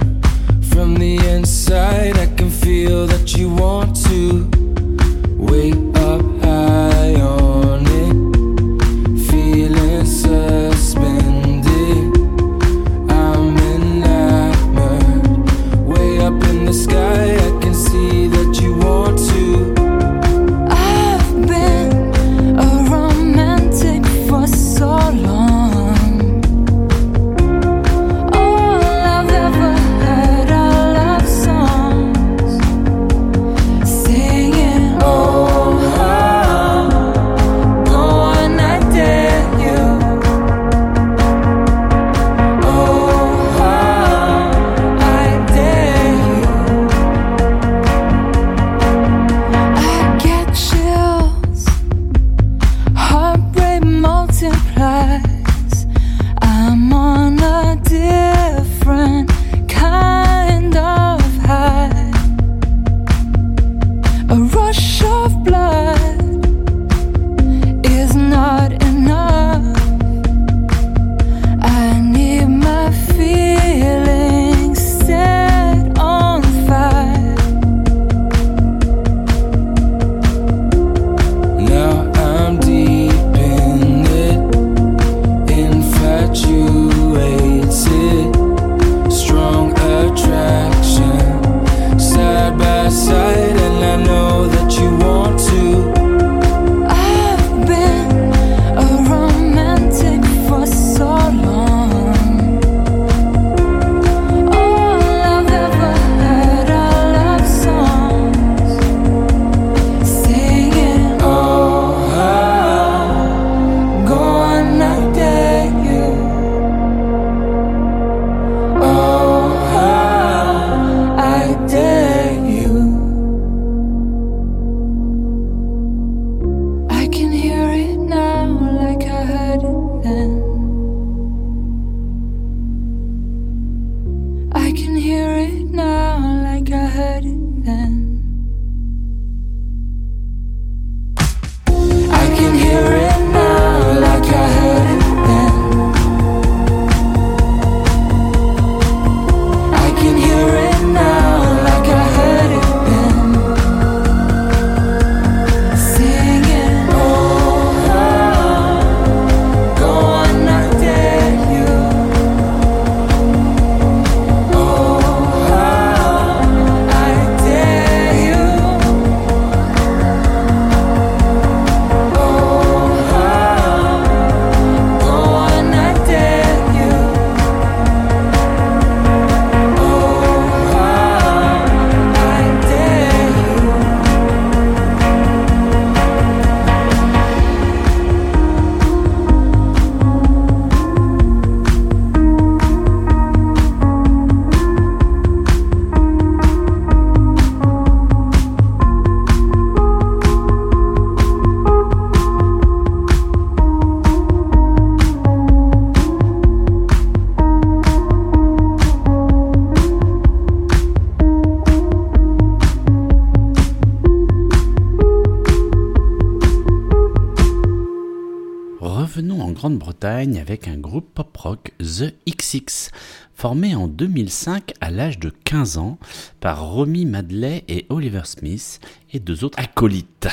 Avec 220.03 220.67
un 220.67 220.77
groupe 220.77 221.13
pop-rock, 221.13 221.73
The 221.77 222.15
XX, 222.27 222.89
formé 223.35 223.75
en 223.75 223.87
2005 223.87 224.73
à 224.81 224.89
l'âge 224.89 225.19
de 225.19 225.29
15 225.29 225.77
ans 225.77 225.99
par 226.39 226.71
Romy 226.71 227.05
Madley 227.05 227.63
et 227.67 227.85
Oliver 227.89 228.23
Smith 228.25 228.79
et 229.13 229.19
deux 229.19 229.43
autres 229.43 229.59
acolytes. 229.59 230.27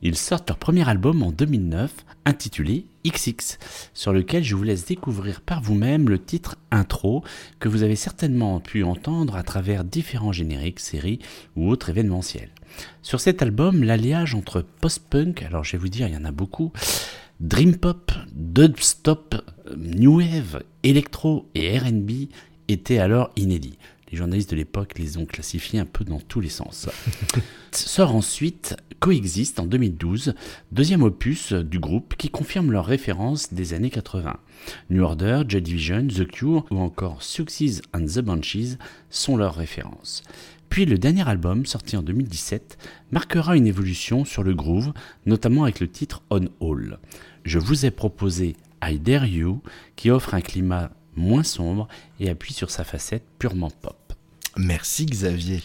Ils 0.00 0.16
sortent 0.16 0.48
leur 0.48 0.56
premier 0.56 0.88
album 0.88 1.22
en 1.22 1.30
2009 1.30 1.92
intitulé 2.24 2.86
XX, 3.04 3.58
sur 3.92 4.14
lequel 4.14 4.42
je 4.42 4.54
vous 4.54 4.62
laisse 4.62 4.86
découvrir 4.86 5.42
par 5.42 5.60
vous-même 5.60 6.08
le 6.08 6.18
titre 6.18 6.56
intro 6.70 7.22
que 7.60 7.68
vous 7.68 7.82
avez 7.82 7.96
certainement 7.96 8.60
pu 8.60 8.82
entendre 8.82 9.36
à 9.36 9.42
travers 9.42 9.84
différents 9.84 10.32
génériques, 10.32 10.80
séries 10.80 11.18
ou 11.54 11.68
autres 11.68 11.90
événementiels. 11.90 12.50
Sur 13.02 13.20
cet 13.20 13.42
album, 13.42 13.84
l'alliage 13.84 14.34
entre 14.34 14.62
post-punk, 14.80 15.42
alors 15.42 15.64
je 15.64 15.72
vais 15.72 15.78
vous 15.78 15.88
dire, 15.88 16.08
il 16.08 16.14
y 16.14 16.16
en 16.16 16.24
a 16.24 16.32
beaucoup, 16.32 16.72
dream 17.40 17.76
pop, 17.76 18.12
dubstop, 18.32 19.34
new 19.76 20.18
wave, 20.18 20.62
électro 20.82 21.48
et 21.54 21.78
R&B 21.78 22.28
était 22.68 22.98
alors 22.98 23.30
inédit. 23.36 23.78
Les 24.10 24.18
journalistes 24.18 24.50
de 24.50 24.56
l'époque 24.56 24.98
les 24.98 25.18
ont 25.18 25.26
classifiés 25.26 25.80
un 25.80 25.84
peu 25.84 26.04
dans 26.04 26.20
tous 26.20 26.40
les 26.40 26.48
sens. 26.48 26.88
Sort 27.72 28.14
ensuite 28.14 28.76
Coexist 29.00 29.58
en 29.58 29.66
2012, 29.66 30.34
deuxième 30.72 31.02
opus 31.02 31.52
du 31.52 31.80
groupe 31.80 32.14
qui 32.16 32.30
confirme 32.30 32.70
leurs 32.70 32.86
références 32.86 33.52
des 33.52 33.74
années 33.74 33.90
80. 33.90 34.38
New 34.90 35.02
Order, 35.02 35.42
Joy 35.46 35.60
Division, 35.60 36.06
The 36.06 36.26
Cure 36.26 36.64
ou 36.70 36.78
encore 36.78 37.22
Success 37.22 37.82
and 37.92 38.06
the 38.06 38.20
Banshees 38.20 38.78
sont 39.10 39.36
leurs 39.36 39.56
références. 39.56 40.22
Puis 40.68 40.86
le 40.86 40.98
dernier 40.98 41.28
album, 41.28 41.66
sorti 41.66 41.96
en 41.96 42.02
2017, 42.02 42.78
marquera 43.10 43.56
une 43.56 43.66
évolution 43.66 44.24
sur 44.24 44.42
le 44.42 44.54
groove, 44.54 44.92
notamment 45.24 45.64
avec 45.64 45.80
le 45.80 45.88
titre 45.88 46.22
On 46.30 46.46
All. 46.60 46.98
Je 47.44 47.58
vous 47.58 47.86
ai 47.86 47.90
proposé 47.90 48.56
I 48.82 48.98
Dare 48.98 49.26
You, 49.26 49.62
qui 49.96 50.10
offre 50.10 50.34
un 50.34 50.40
climat 50.40 50.90
moins 51.16 51.42
sombre 51.42 51.88
et 52.20 52.28
appuie 52.28 52.54
sur 52.54 52.70
sa 52.70 52.84
facette 52.84 53.24
purement 53.38 53.70
pop. 53.70 53.96
Merci 54.58 55.04
Xavier. 55.04 55.62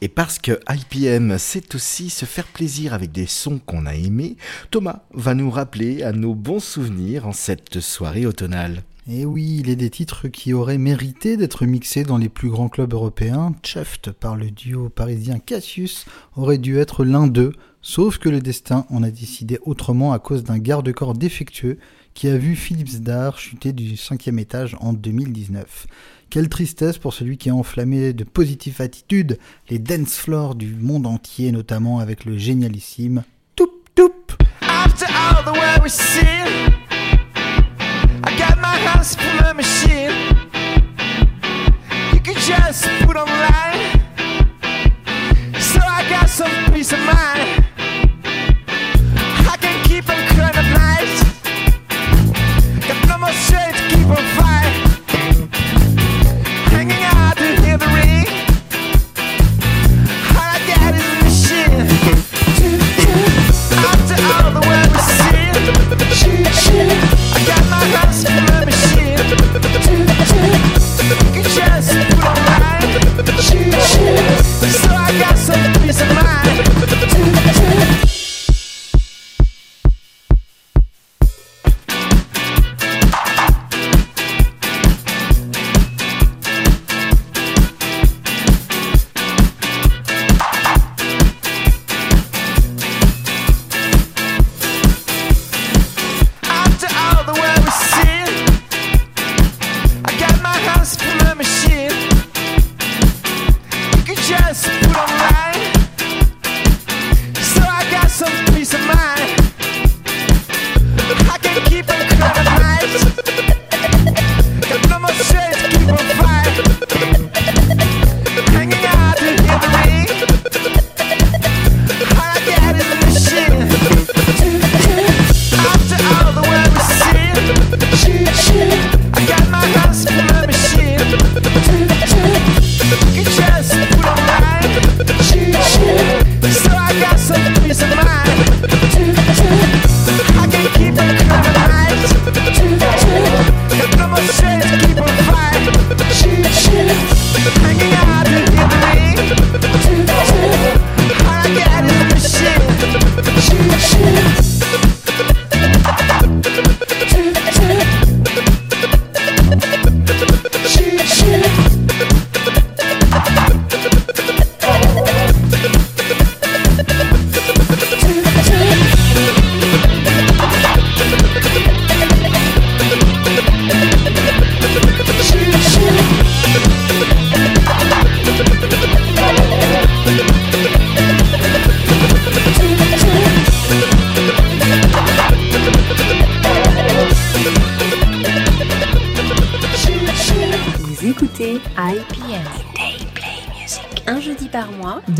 Et 0.00 0.08
parce 0.08 0.38
que 0.38 0.60
IPM, 0.68 1.36
c'est 1.38 1.74
aussi 1.74 2.10
se 2.10 2.24
faire 2.24 2.46
plaisir 2.46 2.94
avec 2.94 3.10
des 3.10 3.26
sons 3.26 3.58
qu'on 3.58 3.86
a 3.86 3.94
aimés, 3.94 4.36
Thomas 4.70 5.02
va 5.12 5.34
nous 5.34 5.50
rappeler 5.50 6.04
à 6.04 6.12
nos 6.12 6.34
bons 6.34 6.60
souvenirs 6.60 7.26
en 7.26 7.32
cette 7.32 7.80
soirée 7.80 8.26
automnale. 8.26 8.84
Et 9.12 9.24
oui, 9.24 9.56
il 9.58 9.68
est 9.68 9.76
des 9.76 9.90
titres 9.90 10.28
qui 10.28 10.52
auraient 10.52 10.78
mérité 10.78 11.36
d'être 11.36 11.66
mixés 11.66 12.04
dans 12.04 12.16
les 12.16 12.28
plus 12.28 12.48
grands 12.48 12.68
clubs 12.68 12.92
européens. 12.92 13.52
Chuffed 13.64 14.12
par 14.12 14.36
le 14.36 14.52
duo 14.52 14.88
parisien 14.88 15.40
Cassius 15.40 16.06
aurait 16.36 16.58
dû 16.58 16.78
être 16.78 17.04
l'un 17.04 17.26
d'eux, 17.26 17.52
sauf 17.82 18.18
que 18.18 18.28
le 18.28 18.40
destin 18.40 18.86
en 18.88 19.02
a 19.02 19.10
décidé 19.10 19.58
autrement 19.62 20.12
à 20.12 20.20
cause 20.20 20.44
d'un 20.44 20.58
garde-corps 20.58 21.14
défectueux 21.14 21.78
qui 22.14 22.28
a 22.28 22.36
vu 22.36 22.54
Philips 22.54 23.02
Dar 23.02 23.36
chuter 23.36 23.72
du 23.72 23.96
cinquième 23.96 24.38
étage 24.38 24.76
en 24.78 24.92
2019. 24.92 25.88
Quelle 26.30 26.48
tristesse 26.48 26.98
pour 26.98 27.12
celui 27.12 27.36
qui 27.36 27.50
a 27.50 27.54
enflammé 27.56 28.12
de 28.12 28.22
positive 28.22 28.80
attitude 28.80 29.38
les 29.70 29.80
dance 29.80 30.14
floors 30.14 30.54
du 30.54 30.76
monde 30.76 31.08
entier, 31.08 31.50
notamment 31.50 31.98
avec 31.98 32.24
le 32.24 32.38
génialissime 32.38 33.24
Toup 33.56 33.72
Toup. 33.96 34.34
My 38.60 38.76
house 38.88 39.14
from 39.14 39.38
a 39.46 39.54
machine. 39.54 40.12
You 42.12 42.20
can 42.20 42.34
just 42.34 42.86
put 43.04 43.16
online. 43.16 44.00
So 45.58 45.80
I 45.80 46.06
got 46.08 46.28
some 46.28 46.72
peace 46.72 46.92
of 46.92 47.00
mind. 47.00 47.59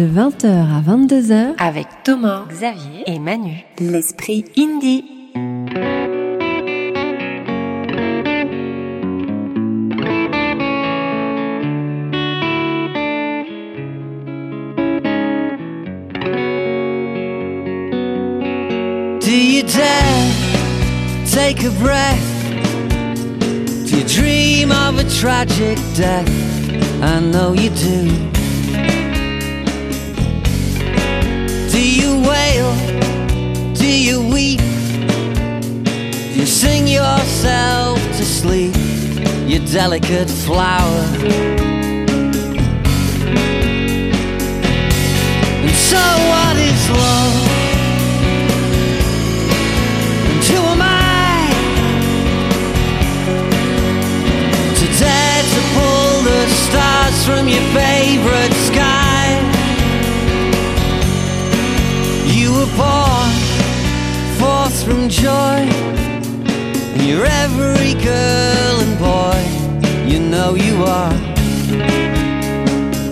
De 0.01 0.07
20h 0.07 0.47
à 0.47 0.81
22h, 0.81 1.55
avec 1.59 1.87
Thomas, 2.05 2.47
Xavier 2.49 3.05
et 3.07 3.19
Manu. 3.19 3.67
L'esprit 3.81 4.47
indie. 4.57 5.05
Do 19.21 19.31
you 19.31 19.63
dare 19.65 20.33
take 21.27 21.63
a 21.63 21.71
breath? 21.83 22.17
Do 23.87 23.99
you 23.99 24.05
dream 24.05 24.73
of 24.73 24.99
a 24.99 25.05
tragic 25.21 25.77
death? 25.95 26.27
I 27.03 27.21
know 27.21 27.53
you 27.53 27.69
do. 27.69 28.09
Do 28.09 28.40
Do 33.75 33.87
you 33.87 34.21
weep? 34.21 34.61
Do 36.33 36.41
you 36.41 36.47
sing 36.47 36.87
yourself 36.87 37.99
to 38.19 38.25
sleep? 38.25 38.75
You 39.47 39.61
delicate 39.67 40.29
flower. 40.29 41.05
And 45.65 45.77
so, 45.91 46.05
what 46.33 46.57
is 46.59 46.91
love? 46.91 47.37
And 50.29 50.45
who 50.45 50.61
am 50.75 50.83
I 50.83 51.01
to 54.77 55.61
pull 55.75 56.23
the 56.23 56.47
stars 56.47 57.25
from 57.27 57.49
your 57.49 57.65
favorite 57.73 58.53
sky? 58.69 59.10
You 62.51 62.57
were 62.57 62.77
born 62.77 63.31
forth 64.41 64.83
from 64.83 65.09
joy, 65.09 65.61
and 66.93 67.03
you're 67.03 67.25
every 67.25 67.95
girl 68.03 68.75
and 68.85 68.99
boy. 68.99 69.41
You 70.11 70.19
know 70.19 70.57
you 70.57 70.83
are. 70.83 71.15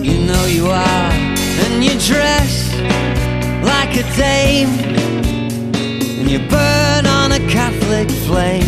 You 0.03 0.25
know 0.25 0.45
you 0.45 0.67
are, 0.67 1.11
and 1.63 1.81
you 1.81 1.97
dress 2.01 2.73
like 3.63 3.95
a 3.95 4.03
dame 4.17 4.73
and 6.19 6.29
you 6.29 6.39
burn 6.49 7.05
on 7.05 7.31
a 7.31 7.39
Catholic 7.47 8.11
flame 8.27 8.67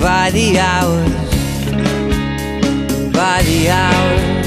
by 0.00 0.30
the 0.32 0.58
hours, 0.58 1.30
by 3.12 3.42
the 3.44 3.70
hours. 3.70 4.41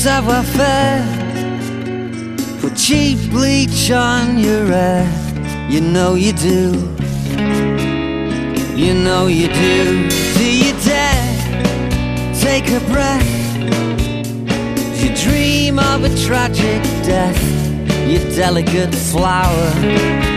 Savoir-faire. 0.00 1.04
Put 2.60 2.74
cheap 2.74 3.18
bleach 3.30 3.90
on 3.90 4.38
your 4.38 4.66
hair. 4.66 5.06
You 5.68 5.80
know 5.80 6.14
you 6.14 6.32
do. 6.32 6.72
You 8.74 8.94
know 8.94 9.26
you 9.26 9.48
do. 9.48 10.08
Do 10.38 10.46
you 10.64 10.72
dare 10.84 11.36
take 12.34 12.68
a 12.70 12.80
breath? 12.90 13.30
You 15.00 15.14
dream 15.14 15.78
of 15.78 16.04
a 16.04 16.10
tragic 16.26 16.82
death? 17.04 17.40
You 18.08 18.18
delicate 18.36 18.94
flower. 18.94 19.70
Sky. 19.70 20.30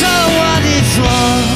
So 0.00 0.12
what 0.38 0.62
is 0.64 0.98
love? 0.98 1.55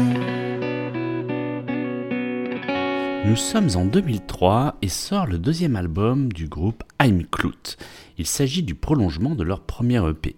sommes 3.51 3.75
en 3.75 3.83
2003 3.83 4.77
et 4.81 4.87
sort 4.87 5.25
le 5.27 5.37
deuxième 5.37 5.75
album 5.75 6.31
du 6.31 6.47
groupe 6.47 6.85
I'm 7.03 7.25
Clout. 7.25 7.75
Il 8.17 8.25
s'agit 8.25 8.63
du 8.63 8.75
prolongement 8.75 9.35
de 9.35 9.43
leur 9.43 9.59
premier 9.59 10.01
EP. 10.09 10.37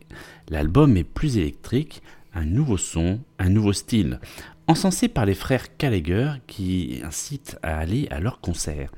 L'album 0.49 0.97
est 0.97 1.03
plus 1.03 1.37
électrique, 1.37 2.01
un 2.33 2.45
nouveau 2.45 2.77
son, 2.77 3.19
un 3.37 3.49
nouveau 3.49 3.71
style, 3.71 4.19
encensé 4.65 5.09
par 5.09 5.27
les 5.27 5.35
frères 5.35 5.67
Gallagher 5.77 6.31
qui 6.47 7.01
incitent 7.03 7.59
à 7.61 7.77
aller 7.77 8.07
à 8.09 8.19
leur 8.19 8.41
concert. 8.41 8.89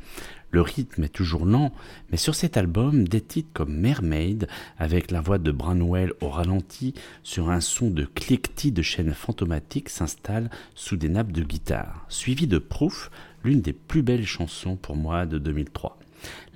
Le 0.56 0.62
rythme 0.62 1.04
est 1.04 1.10
toujours 1.10 1.46
lent, 1.46 1.74
mais 2.10 2.18
sur 2.18 2.34
cet 2.34 2.56
album, 2.56 3.10
des 3.10 3.20
titres 3.20 3.50
comme 3.52 3.76
Mermaid, 3.76 4.48
avec 4.78 5.12
la 5.12 5.20
voix 5.20 5.38
de 5.38 5.52
Branwell 5.52 6.14
au 6.22 6.30
ralenti, 6.30 6.94
sur 7.24 7.50
un 7.50 7.60
son 7.60 7.90
de 7.90 8.06
cliquetis 8.06 8.72
de 8.72 8.82
chaînes 8.82 9.14
fantomatiques 9.14 9.90
s'installe 9.90 10.50
sous 10.74 10.96
des 10.96 11.10
nappes 11.10 11.34
de 11.34 11.44
guitare, 11.44 12.06
suivi 12.08 12.48
de 12.48 12.58
Proof, 12.58 13.12
l'une 13.44 13.60
des 13.60 13.74
plus 13.74 14.02
belles 14.02 14.26
chansons 14.26 14.78
pour 14.78 14.96
moi 14.96 15.26
de 15.26 15.40
2003. 15.40 16.00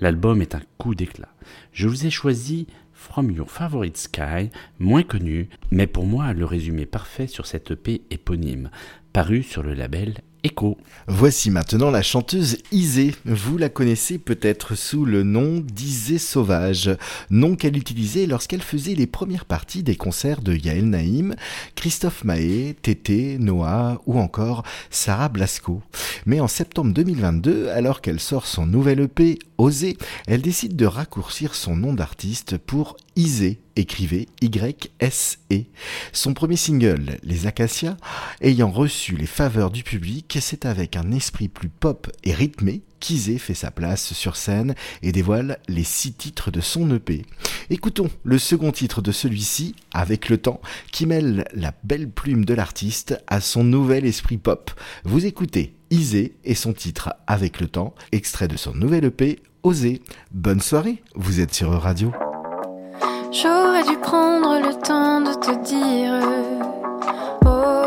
L'album 0.00 0.40
est 0.40 0.54
un 0.54 0.62
coup 0.78 0.94
d'éclat. 0.94 1.34
Je 1.74 1.86
vous 1.86 2.06
ai 2.06 2.10
choisi 2.10 2.68
From 2.94 3.30
Your 3.30 3.50
Favorite 3.50 3.98
Sky, 3.98 4.48
moins 4.78 5.02
connu, 5.02 5.50
mais 5.70 5.86
pour 5.86 6.06
moi 6.06 6.32
le 6.32 6.46
résumé 6.46 6.86
parfait 6.86 7.26
sur 7.26 7.44
cette 7.44 7.72
EP 7.72 8.00
éponyme, 8.08 8.70
paru 9.12 9.42
sur 9.42 9.62
le 9.62 9.74
label 9.74 10.22
Voici 11.06 11.50
maintenant 11.50 11.90
la 11.90 12.02
chanteuse 12.02 12.58
Isée. 12.72 13.14
Vous 13.24 13.58
la 13.58 13.68
connaissez 13.68 14.18
peut-être 14.18 14.74
sous 14.74 15.04
le 15.04 15.22
nom 15.22 15.58
d'Isée 15.58 16.18
Sauvage, 16.18 16.90
nom 17.30 17.56
qu'elle 17.56 17.76
utilisait 17.76 18.26
lorsqu'elle 18.26 18.62
faisait 18.62 18.94
les 18.94 19.06
premières 19.06 19.44
parties 19.44 19.82
des 19.82 19.96
concerts 19.96 20.40
de 20.40 20.54
Yael 20.54 20.88
Naïm, 20.88 21.34
Christophe 21.74 22.24
Mahé, 22.24 22.76
Tété, 22.80 23.38
Noah 23.38 24.00
ou 24.06 24.18
encore 24.18 24.62
Sarah 24.90 25.28
Blasco. 25.28 25.82
Mais 26.26 26.40
en 26.40 26.48
septembre 26.48 26.92
2022, 26.92 27.68
alors 27.68 28.00
qu'elle 28.00 28.20
sort 28.20 28.46
son 28.46 28.66
nouvel 28.66 29.00
EP, 29.00 29.38
Oser, 29.58 29.96
elle 30.26 30.42
décide 30.42 30.76
de 30.76 30.86
raccourcir 30.86 31.54
son 31.54 31.76
nom 31.76 31.92
d'artiste 31.92 32.56
pour 32.56 32.96
Isée 33.16 33.60
écrivait 33.76 34.26
Y-S-E. 34.40 35.64
Son 36.12 36.34
premier 36.34 36.56
single, 36.56 37.18
Les 37.22 37.46
Acacias, 37.46 37.96
ayant 38.40 38.70
reçu 38.70 39.16
les 39.16 39.26
faveurs 39.26 39.70
du 39.70 39.82
public, 39.82 40.38
c'est 40.40 40.66
avec 40.66 40.96
un 40.96 41.10
esprit 41.12 41.48
plus 41.48 41.68
pop 41.68 42.10
et 42.24 42.32
rythmé 42.32 42.82
qu'Isée 43.00 43.38
fait 43.38 43.54
sa 43.54 43.70
place 43.70 44.12
sur 44.12 44.36
scène 44.36 44.74
et 45.02 45.12
dévoile 45.12 45.58
les 45.68 45.84
six 45.84 46.12
titres 46.12 46.50
de 46.50 46.60
son 46.60 46.94
EP. 46.94 47.24
Écoutons 47.70 48.10
le 48.24 48.38
second 48.38 48.72
titre 48.72 49.02
de 49.02 49.12
celui-ci, 49.12 49.74
Avec 49.92 50.28
le 50.28 50.38
temps, 50.38 50.60
qui 50.92 51.06
mêle 51.06 51.44
la 51.52 51.72
belle 51.82 52.10
plume 52.10 52.44
de 52.44 52.54
l'artiste 52.54 53.18
à 53.26 53.40
son 53.40 53.64
nouvel 53.64 54.04
esprit 54.04 54.38
pop. 54.38 54.70
Vous 55.04 55.26
écoutez 55.26 55.74
Isée 55.90 56.36
et 56.44 56.54
son 56.54 56.72
titre 56.72 57.14
Avec 57.26 57.60
le 57.60 57.66
temps, 57.66 57.94
extrait 58.12 58.48
de 58.48 58.56
son 58.56 58.74
nouvel 58.74 59.06
EP, 59.06 59.40
Oser. 59.62 60.00
Bonne 60.30 60.60
soirée, 60.60 61.02
vous 61.14 61.40
êtes 61.40 61.54
sur 61.54 61.70
Radio. 61.70 62.12
J'aurais 63.32 63.84
dû 63.84 63.96
prendre 63.98 64.58
le 64.58 64.74
temps 64.74 65.20
de 65.20 65.32
te 65.34 65.52
dire 65.62 66.20
au 67.46 67.79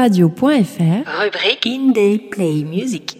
sur 0.00 0.20
euradio.fr, 0.20 1.22
rubrique 1.22 1.66
Indie 1.66 2.18
Play 2.30 2.64
Music. 2.64 3.19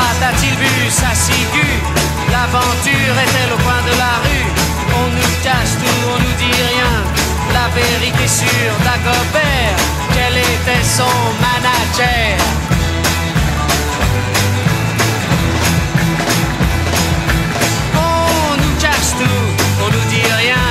Socrate 0.00 0.34
a-t-il 0.34 0.54
vu 0.56 0.90
sa 0.90 1.14
ciguë? 1.14 1.80
L'aventure 2.30 3.16
est-elle 3.24 3.52
au 3.52 3.58
coin 3.58 3.82
de 3.86 3.94
la 3.98 4.14
rue? 4.24 4.46
On 5.00 5.08
nous 5.16 5.32
cache 5.42 5.74
tout, 5.80 6.00
on 6.14 6.18
nous 6.22 6.36
dit 6.38 6.52
rien. 6.52 6.92
La 7.52 7.68
vérité 7.74 8.26
sur 8.26 8.70
Dagobert, 8.84 9.76
quel 10.14 10.38
était 10.38 10.84
son 10.84 11.18
manager? 11.44 12.38
On 17.96 18.56
nous 18.56 18.76
cache 18.80 19.12
tout, 19.18 19.44
on 19.84 19.90
nous 19.90 20.06
dit 20.08 20.32
rien. 20.38 20.68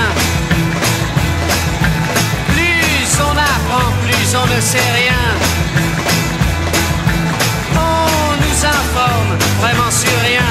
Plus 2.54 3.20
on 3.20 3.38
apprend, 3.38 3.92
plus 4.06 4.36
on 4.36 4.56
ne 4.56 4.62
sait 4.62 4.92
rien. 4.96 5.69
Vraiment 9.60 9.92
sur 9.92 10.16
rien. 10.24 10.50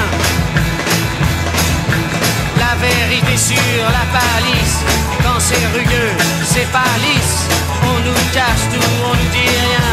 La 2.57 2.75
vérité 2.87 3.37
sur 3.37 3.83
la 3.97 4.05
palisse, 4.13 4.79
quand 5.23 5.39
c'est 5.39 5.65
rugueux, 5.75 6.13
c'est 6.45 6.69
pas 6.71 6.93
lisse. 7.05 7.47
On 7.83 7.99
nous 8.05 8.21
cache 8.33 8.65
tout, 8.71 8.91
on 9.09 9.15
nous 9.15 9.31
dit 9.31 9.53
rien. 9.65 9.91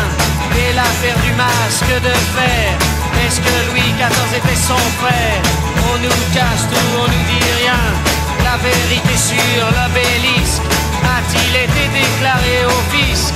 Et 0.60 0.72
l'affaire 0.74 1.18
du 1.24 1.32
masque 1.32 1.92
de 2.08 2.14
fer, 2.36 2.68
est-ce 3.24 3.40
que 3.40 3.56
Louis 3.70 3.92
XIV 3.98 4.32
était 4.36 4.62
son 4.70 4.82
frère? 5.00 5.40
On 5.90 5.98
nous 5.98 6.18
cache 6.34 6.64
tout, 6.70 6.88
on 7.02 7.08
nous 7.12 7.24
dit 7.32 7.46
rien. 7.60 7.82
La 8.44 8.56
vérité 8.58 9.16
sur 9.16 9.64
l'obélisque, 9.76 10.62
a-t-il 11.16 11.56
été 11.66 11.84
déclaré 12.00 12.64
au 12.66 12.78
fisc? 12.92 13.34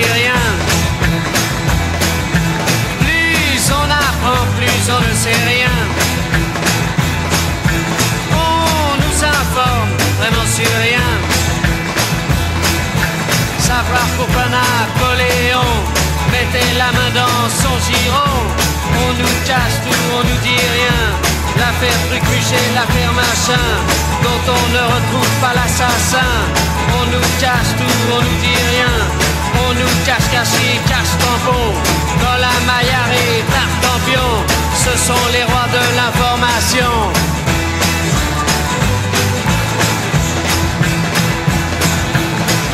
Rien. 0.00 0.42
Plus 3.00 3.62
on 3.70 3.88
apprend, 3.90 4.42
plus 4.58 4.82
on 4.96 5.00
ne 5.08 5.14
sait 5.14 5.42
rien. 5.52 5.76
On 8.32 8.96
nous 9.02 9.24
informe 9.24 9.92
vraiment 10.18 10.48
sur 10.56 10.72
rien. 10.86 11.10
Savoir 13.58 14.06
pourquoi 14.16 14.44
Napoléon 14.48 15.72
mettait 16.30 16.72
la 16.78 16.90
main 16.96 17.10
dans 17.14 17.48
son 17.62 17.74
giron. 17.86 18.34
On 19.04 19.12
nous 19.20 19.36
cache 19.46 19.78
tout, 19.84 20.04
on 20.18 20.22
nous 20.28 20.40
dit 20.42 20.62
rien. 20.76 21.00
L'affaire 21.58 22.00
Trucuchet, 22.08 22.66
l'affaire 22.74 23.12
machin, 23.12 23.66
dont 24.22 24.42
on 24.56 24.64
ne 24.76 24.82
retrouve 24.94 25.34
pas 25.40 25.54
l'assassin. 25.54 26.32
On 26.98 27.04
nous 27.12 27.26
cache 27.40 27.72
tout, 27.78 27.98
on 28.16 28.22
nous 28.22 28.38
dit 28.40 28.60
rien. 28.72 29.31
On 29.72 29.74
nous 29.74 30.04
cache 30.04 30.28
caché, 30.30 30.80
cache 30.86 31.16
tampon. 31.18 31.72
Dans 32.20 32.38
la 32.44 32.52
Maillard 32.66 33.10
et 33.10 33.42
Tartampion, 33.52 34.30
ce 34.84 34.98
sont 34.98 35.26
les 35.32 35.44
rois 35.44 35.68
de 35.72 35.82
l'information. 35.96 36.92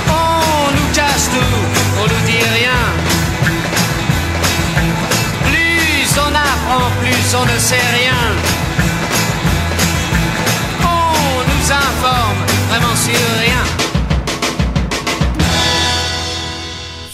On 0.08 0.72
nous 0.74 0.88
cache 0.92 1.26
tout, 1.34 1.58
on 2.00 2.06
nous 2.12 2.22
dit 2.26 2.44
rien. 2.58 2.82
Plus 5.44 6.18
on 6.18 6.34
apprend, 6.34 6.90
plus 7.00 7.34
on 7.36 7.44
ne 7.46 7.58
sait 7.60 7.88
rien. 7.98 8.20
On 10.82 11.44
nous 11.48 11.72
informe 11.72 12.40
vraiment 12.70 12.96
sur 12.96 13.40
rien. 13.40 13.47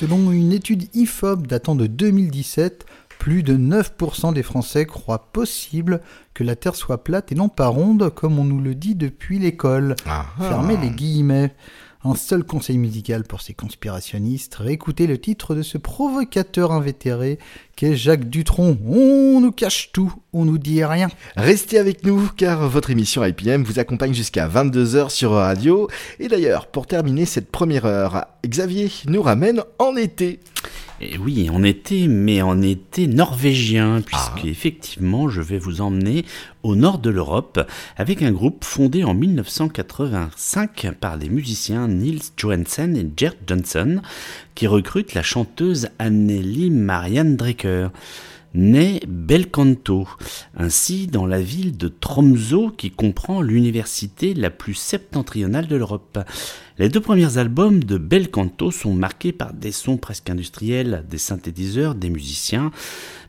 Selon 0.05 0.33
une 0.33 0.53
étude 0.53 0.95
IFOP 0.95 1.47
datant 1.47 1.75
de 1.75 1.87
2017, 1.87 2.85
plus 3.19 3.43
de 3.43 3.57
9% 3.57 4.35
des 4.35 4.43
Français 4.43 4.85
croient 4.85 5.33
possible 5.33 6.03
que 6.35 6.45
la 6.45 6.57
Terre 6.57 6.75
soit 6.75 7.03
plate 7.03 7.33
et 7.33 7.35
non 7.35 7.49
pas 7.49 7.69
ronde, 7.69 8.11
comme 8.11 8.39
on 8.39 8.45
nous 8.45 8.61
le 8.61 8.75
dit 8.75 8.95
depuis 8.97 9.39
l'école. 9.39 9.97
Ah, 10.05 10.27
ah. 10.39 10.43
Fermez 10.43 10.77
les 10.77 10.91
guillemets. 10.91 11.55
Un 12.07 12.17
seul 12.17 12.45
conseil 12.45 12.77
musical 12.77 13.25
pour 13.25 13.41
ces 13.41 13.55
conspirationnistes, 13.55 14.57
réécoutez 14.57 15.07
le 15.07 15.17
titre 15.17 15.55
de 15.55 15.63
ce 15.63 15.79
provocateur 15.79 16.71
invétéré 16.71 17.39
qu'est 17.77 17.97
Jacques 17.97 18.29
Dutronc. 18.29 18.77
On 18.87 19.41
nous 19.41 19.53
cache 19.53 19.91
tout, 19.91 20.13
on 20.35 20.45
nous 20.45 20.59
dit 20.59 20.85
rien. 20.85 21.09
Restez 21.35 21.79
avec 21.79 22.05
nous 22.05 22.29
car 22.37 22.69
votre 22.69 22.91
émission 22.91 23.25
IPM 23.25 23.63
vous 23.63 23.79
accompagne 23.79 24.13
jusqu'à 24.13 24.47
22h 24.47 25.09
sur 25.09 25.31
Radio. 25.31 25.89
Et 26.21 26.29
d'ailleurs, 26.29 26.67
pour 26.67 26.87
terminer 26.87 27.25
cette 27.25 27.51
première 27.51 27.87
heure, 27.87 28.27
Xavier 28.47 28.91
nous 29.07 29.23
ramène 29.23 29.63
en 29.79 29.97
été. 29.97 30.41
Et 31.01 31.19
oui, 31.19 31.51
en 31.51 31.63
été, 31.65 32.07
mais 32.07 32.41
en 32.41 32.63
été 32.63 33.07
norvégien, 33.09 34.01
puisque 34.01 34.45
Ah. 34.45 34.49
effectivement, 34.49 35.29
je 35.29 35.43
vais 35.43 35.59
vous 35.59 35.81
emmener 35.81 36.25
au 36.63 36.77
nord 36.77 36.99
de 36.99 37.11
l'Europe 37.11 37.61
avec 37.97 38.23
un 38.23 38.31
groupe 38.31 38.65
fondé 38.65 39.03
en 39.03 39.13
1985 39.13 40.93
par 41.01 41.17
les 41.17 41.29
musiciens 41.29 41.89
Nils 41.89 42.23
Johansen 42.37 42.97
et 42.97 43.07
Gert 43.17 43.35
Johnson, 43.47 44.01
qui 44.55 44.67
recrutent 44.69 45.15
la 45.15 45.23
chanteuse 45.23 45.89
Anneli 45.99 46.71
Marianne 46.71 47.37
Drecker 47.37 47.89
née 48.55 49.01
Belcanto, 49.09 50.09
ainsi 50.57 51.09
dans 51.09 51.27
la 51.27 51.41
ville 51.41 51.77
de 51.77 51.89
Tromsø 51.89 52.71
qui 52.77 52.91
comprend 52.91 53.43
l'université 53.43 54.33
la 54.33 54.51
plus 54.51 54.75
septentrionale 54.75 55.67
de 55.67 55.77
l'Europe. 55.77 56.19
Les 56.77 56.89
deux 56.89 57.01
premiers 57.01 57.39
albums 57.39 57.85
de 57.85 57.99
Belcanto 57.99 58.73
sont 58.73 58.95
marqués 58.95 59.31
par 59.31 59.53
des 59.53 59.71
sons 59.71 59.97
presque 59.97 60.29
industriels, 60.29 61.05
des 61.09 61.19
synthétiseurs, 61.19 61.95
des 61.95 62.11
musiciens, 62.11 62.73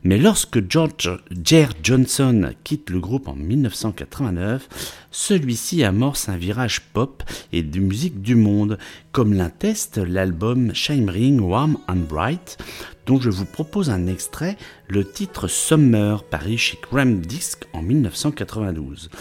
mais 0.04 0.18
lorsque 0.18 0.68
George 0.68 1.20
Jer 1.44 1.70
Johnson 1.84 2.54
quitte 2.64 2.90
le 2.90 3.00
groupe 3.00 3.28
en 3.28 3.36
1989, 3.36 5.06
celui-ci 5.12 5.84
amorce 5.84 6.28
un 6.28 6.38
virage 6.38 6.82
pop 6.92 7.22
et 7.54 7.62
de 7.62 7.80
musique 7.80 8.24
du 8.24 8.34
monde, 8.34 8.80
comme 9.12 9.36
l'atteste 9.36 10.00
l'album 10.00 10.74
Shimmering 10.74 11.40
Warm 11.40 11.78
and 11.88 12.08
Bright, 12.10 12.58
dont 13.06 13.22
je 13.22 13.30
vous 13.30 13.46
propose 13.46 13.92
un 13.92 14.08
extrait, 14.08 14.58
le 14.88 15.08
titre 15.08 15.48
Summer, 15.48 16.24
paru 16.24 16.58
chez 16.58 16.80
Cram 16.82 17.20
Disc 17.20 17.66
en 17.74 17.84
1992. 17.84 19.12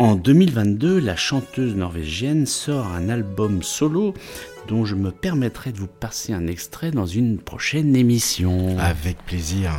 En 0.00 0.14
2022, 0.14 0.98
la 0.98 1.14
chanteuse 1.14 1.74
norvégienne 1.74 2.46
sort 2.46 2.86
un 2.86 3.10
album 3.10 3.62
solo 3.62 4.14
dont 4.66 4.86
je 4.86 4.94
me 4.94 5.10
permettrai 5.10 5.72
de 5.72 5.76
vous 5.76 5.88
passer 5.88 6.32
un 6.32 6.46
extrait 6.46 6.90
dans 6.90 7.04
une 7.04 7.36
prochaine 7.36 7.94
émission. 7.94 8.78
Avec 8.78 9.18
plaisir. 9.26 9.72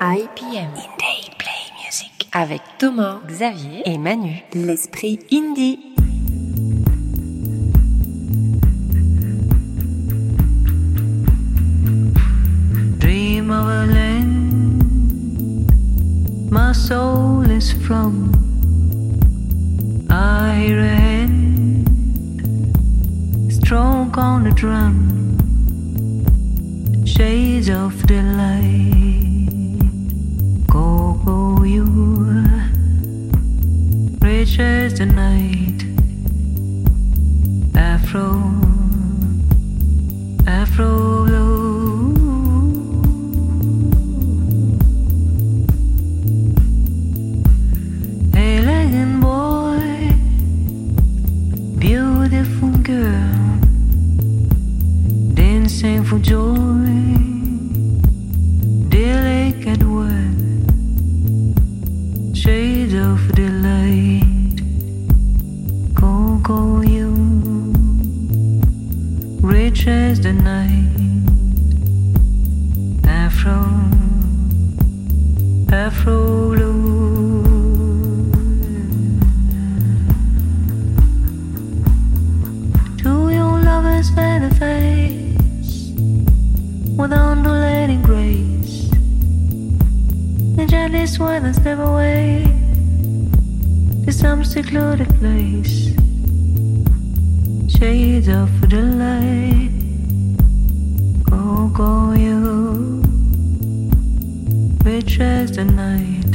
IPM 0.00 0.70
Indie 0.76 1.30
Play 1.38 1.64
Music 1.84 2.28
avec 2.32 2.60
Thomas, 2.78 3.20
Xavier 3.26 3.82
et 3.84 3.98
Manu. 3.98 4.42
L'esprit 4.54 5.18
indie. 5.30 5.78
Dream 12.98 13.50
of 13.50 13.66
a 13.66 13.86
land 13.86 14.28
my 16.50 16.72
soul 16.72 17.42
is 17.50 17.72
from. 17.72 18.32
I 20.10 20.54
hear 20.54 20.78
a 20.80 20.96
hand 20.96 21.88
stroke 23.52 24.16
on 24.16 24.44
the 24.44 24.50
drum. 24.52 25.36
Shades 27.04 27.68
of 27.68 28.06
delight. 28.06 29.37
Go, 31.28 31.62
you. 31.62 31.84
Rich 34.22 34.58
as 34.60 34.98
the 34.98 35.04
night. 35.04 35.80
Afro, 37.76 38.24
Afro 40.46 41.26
blue. 41.26 42.14
Elegant 48.34 49.20
boy, 49.20 50.14
beautiful 51.78 52.70
girl, 52.90 53.60
dancing 55.34 56.04
for 56.04 56.18
joy, 56.20 56.77
as 69.88 70.20
the 70.20 70.32
night, 70.32 70.84
Afro, 73.08 73.58
Afro 75.72 76.50
blue. 76.50 77.42
To 82.98 83.30
your 83.30 83.58
lover's 83.60 84.10
face 84.10 85.92
with 86.98 87.12
undulating 87.12 88.02
grace. 88.02 88.90
The 90.56 91.06
sweat 91.06 91.42
and 91.42 91.54
step 91.54 91.78
away 91.78 92.44
to 94.04 94.12
some 94.12 94.44
secluded 94.44 95.08
place. 95.18 95.94
Shades 97.78 98.28
of 98.28 98.50
delight. 98.68 99.70
Go, 99.70 99.77
go, 101.68 102.12
you, 102.12 103.02
rich 104.84 105.20
as 105.20 105.52
the 105.52 105.64
night. 105.64 106.34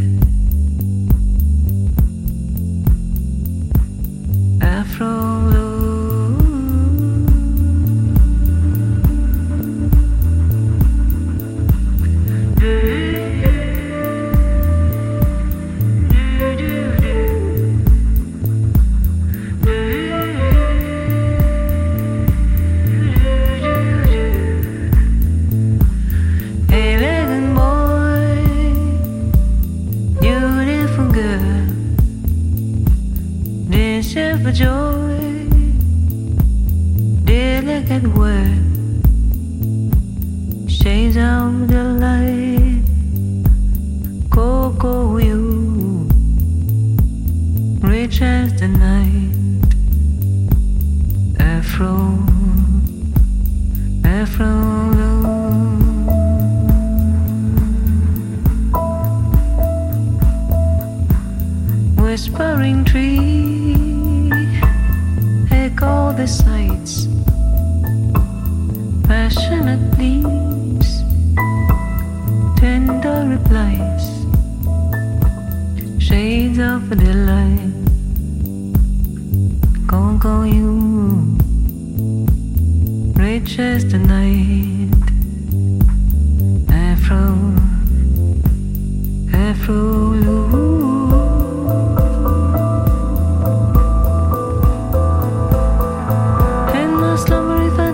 Afro 4.61 5.42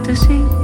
fantasy 0.10 0.59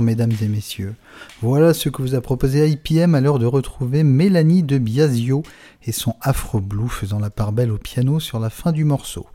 mesdames 0.00 0.32
et 0.42 0.48
messieurs. 0.48 0.94
Voilà 1.40 1.74
ce 1.74 1.88
que 1.88 2.02
vous 2.02 2.14
a 2.14 2.20
proposé 2.20 2.68
IPM 2.68 3.14
à 3.14 3.20
l'heure 3.20 3.38
de 3.38 3.46
retrouver 3.46 4.02
Mélanie 4.02 4.62
de 4.62 4.78
Biasio 4.78 5.42
et 5.84 5.92
son 5.92 6.14
Afro 6.20 6.60
Blue 6.60 6.88
faisant 6.88 7.20
la 7.20 7.30
part 7.30 7.52
belle 7.52 7.70
au 7.70 7.78
piano 7.78 8.18
sur 8.18 8.40
la 8.40 8.50
fin 8.50 8.72
du 8.72 8.84
morceau. 8.84 9.26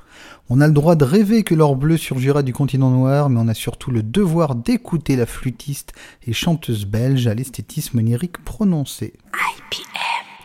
On 0.50 0.60
a 0.60 0.68
le 0.68 0.74
droit 0.74 0.96
de 0.96 1.06
rêver 1.06 1.44
que 1.44 1.56
l'or 1.56 1.76
bleu 1.76 1.96
surgira 1.96 2.44
du 2.44 2.52
continent 2.52 2.90
noir, 2.90 3.30
mais 3.30 3.40
on 3.40 3.48
a 3.48 3.54
surtout 3.54 3.92
le 3.92 4.04
devoir 4.04 4.56
d'écouter 4.56 5.16
la 5.16 5.26
flûtiste 5.26 5.94
et 6.28 6.34
chanteuse 6.34 6.86
belge 6.86 7.28
à 7.28 7.34
l'esthétisme 7.34 8.02
lyrique 8.02 8.44
prononcé. 8.44 9.14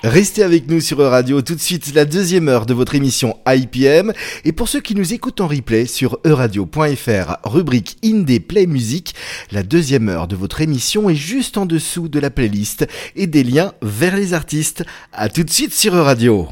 Restez 0.05 0.43
avec 0.43 0.69
nous 0.69 0.83
sur 0.83 1.01
Euradio 1.01 1.41
tout 1.41 1.55
de 1.55 1.61
suite 1.61 1.95
la 1.95 2.05
deuxième 2.05 2.51
heure 2.51 2.67
de 2.67 2.75
votre 2.75 2.95
émission 2.95 3.39
IPM 3.49 4.13
et 4.45 4.53
pour 4.53 4.69
ceux 4.69 4.83
qui 4.83 4.95
nous 4.95 5.15
écoutent 5.15 5.41
en 5.41 5.47
replay 5.47 5.87
sur 5.87 6.19
euradio.fr 6.27 7.37
rubrique 7.43 7.97
Indie 8.05 8.41
Play 8.41 8.67
Music, 8.67 9.15
la 9.51 9.63
deuxième 9.63 10.11
heure 10.11 10.29
de 10.29 10.37
votre 10.37 10.61
émission 10.61 11.09
est 11.09 11.15
juste 11.15 11.57
en 11.57 11.65
dessous 11.65 12.09
de 12.09 12.21
la 12.21 12.29
playlist 12.29 12.87
et 13.17 13.27
des 13.27 13.45
liens 13.45 13.73
vers 13.81 14.15
les 14.15 14.35
artistes. 14.35 14.85
À 15.15 15.31
tout 15.31 15.43
de 15.43 15.51
suite 15.51 15.73
sur 15.73 15.95
Euradio. 15.95 16.51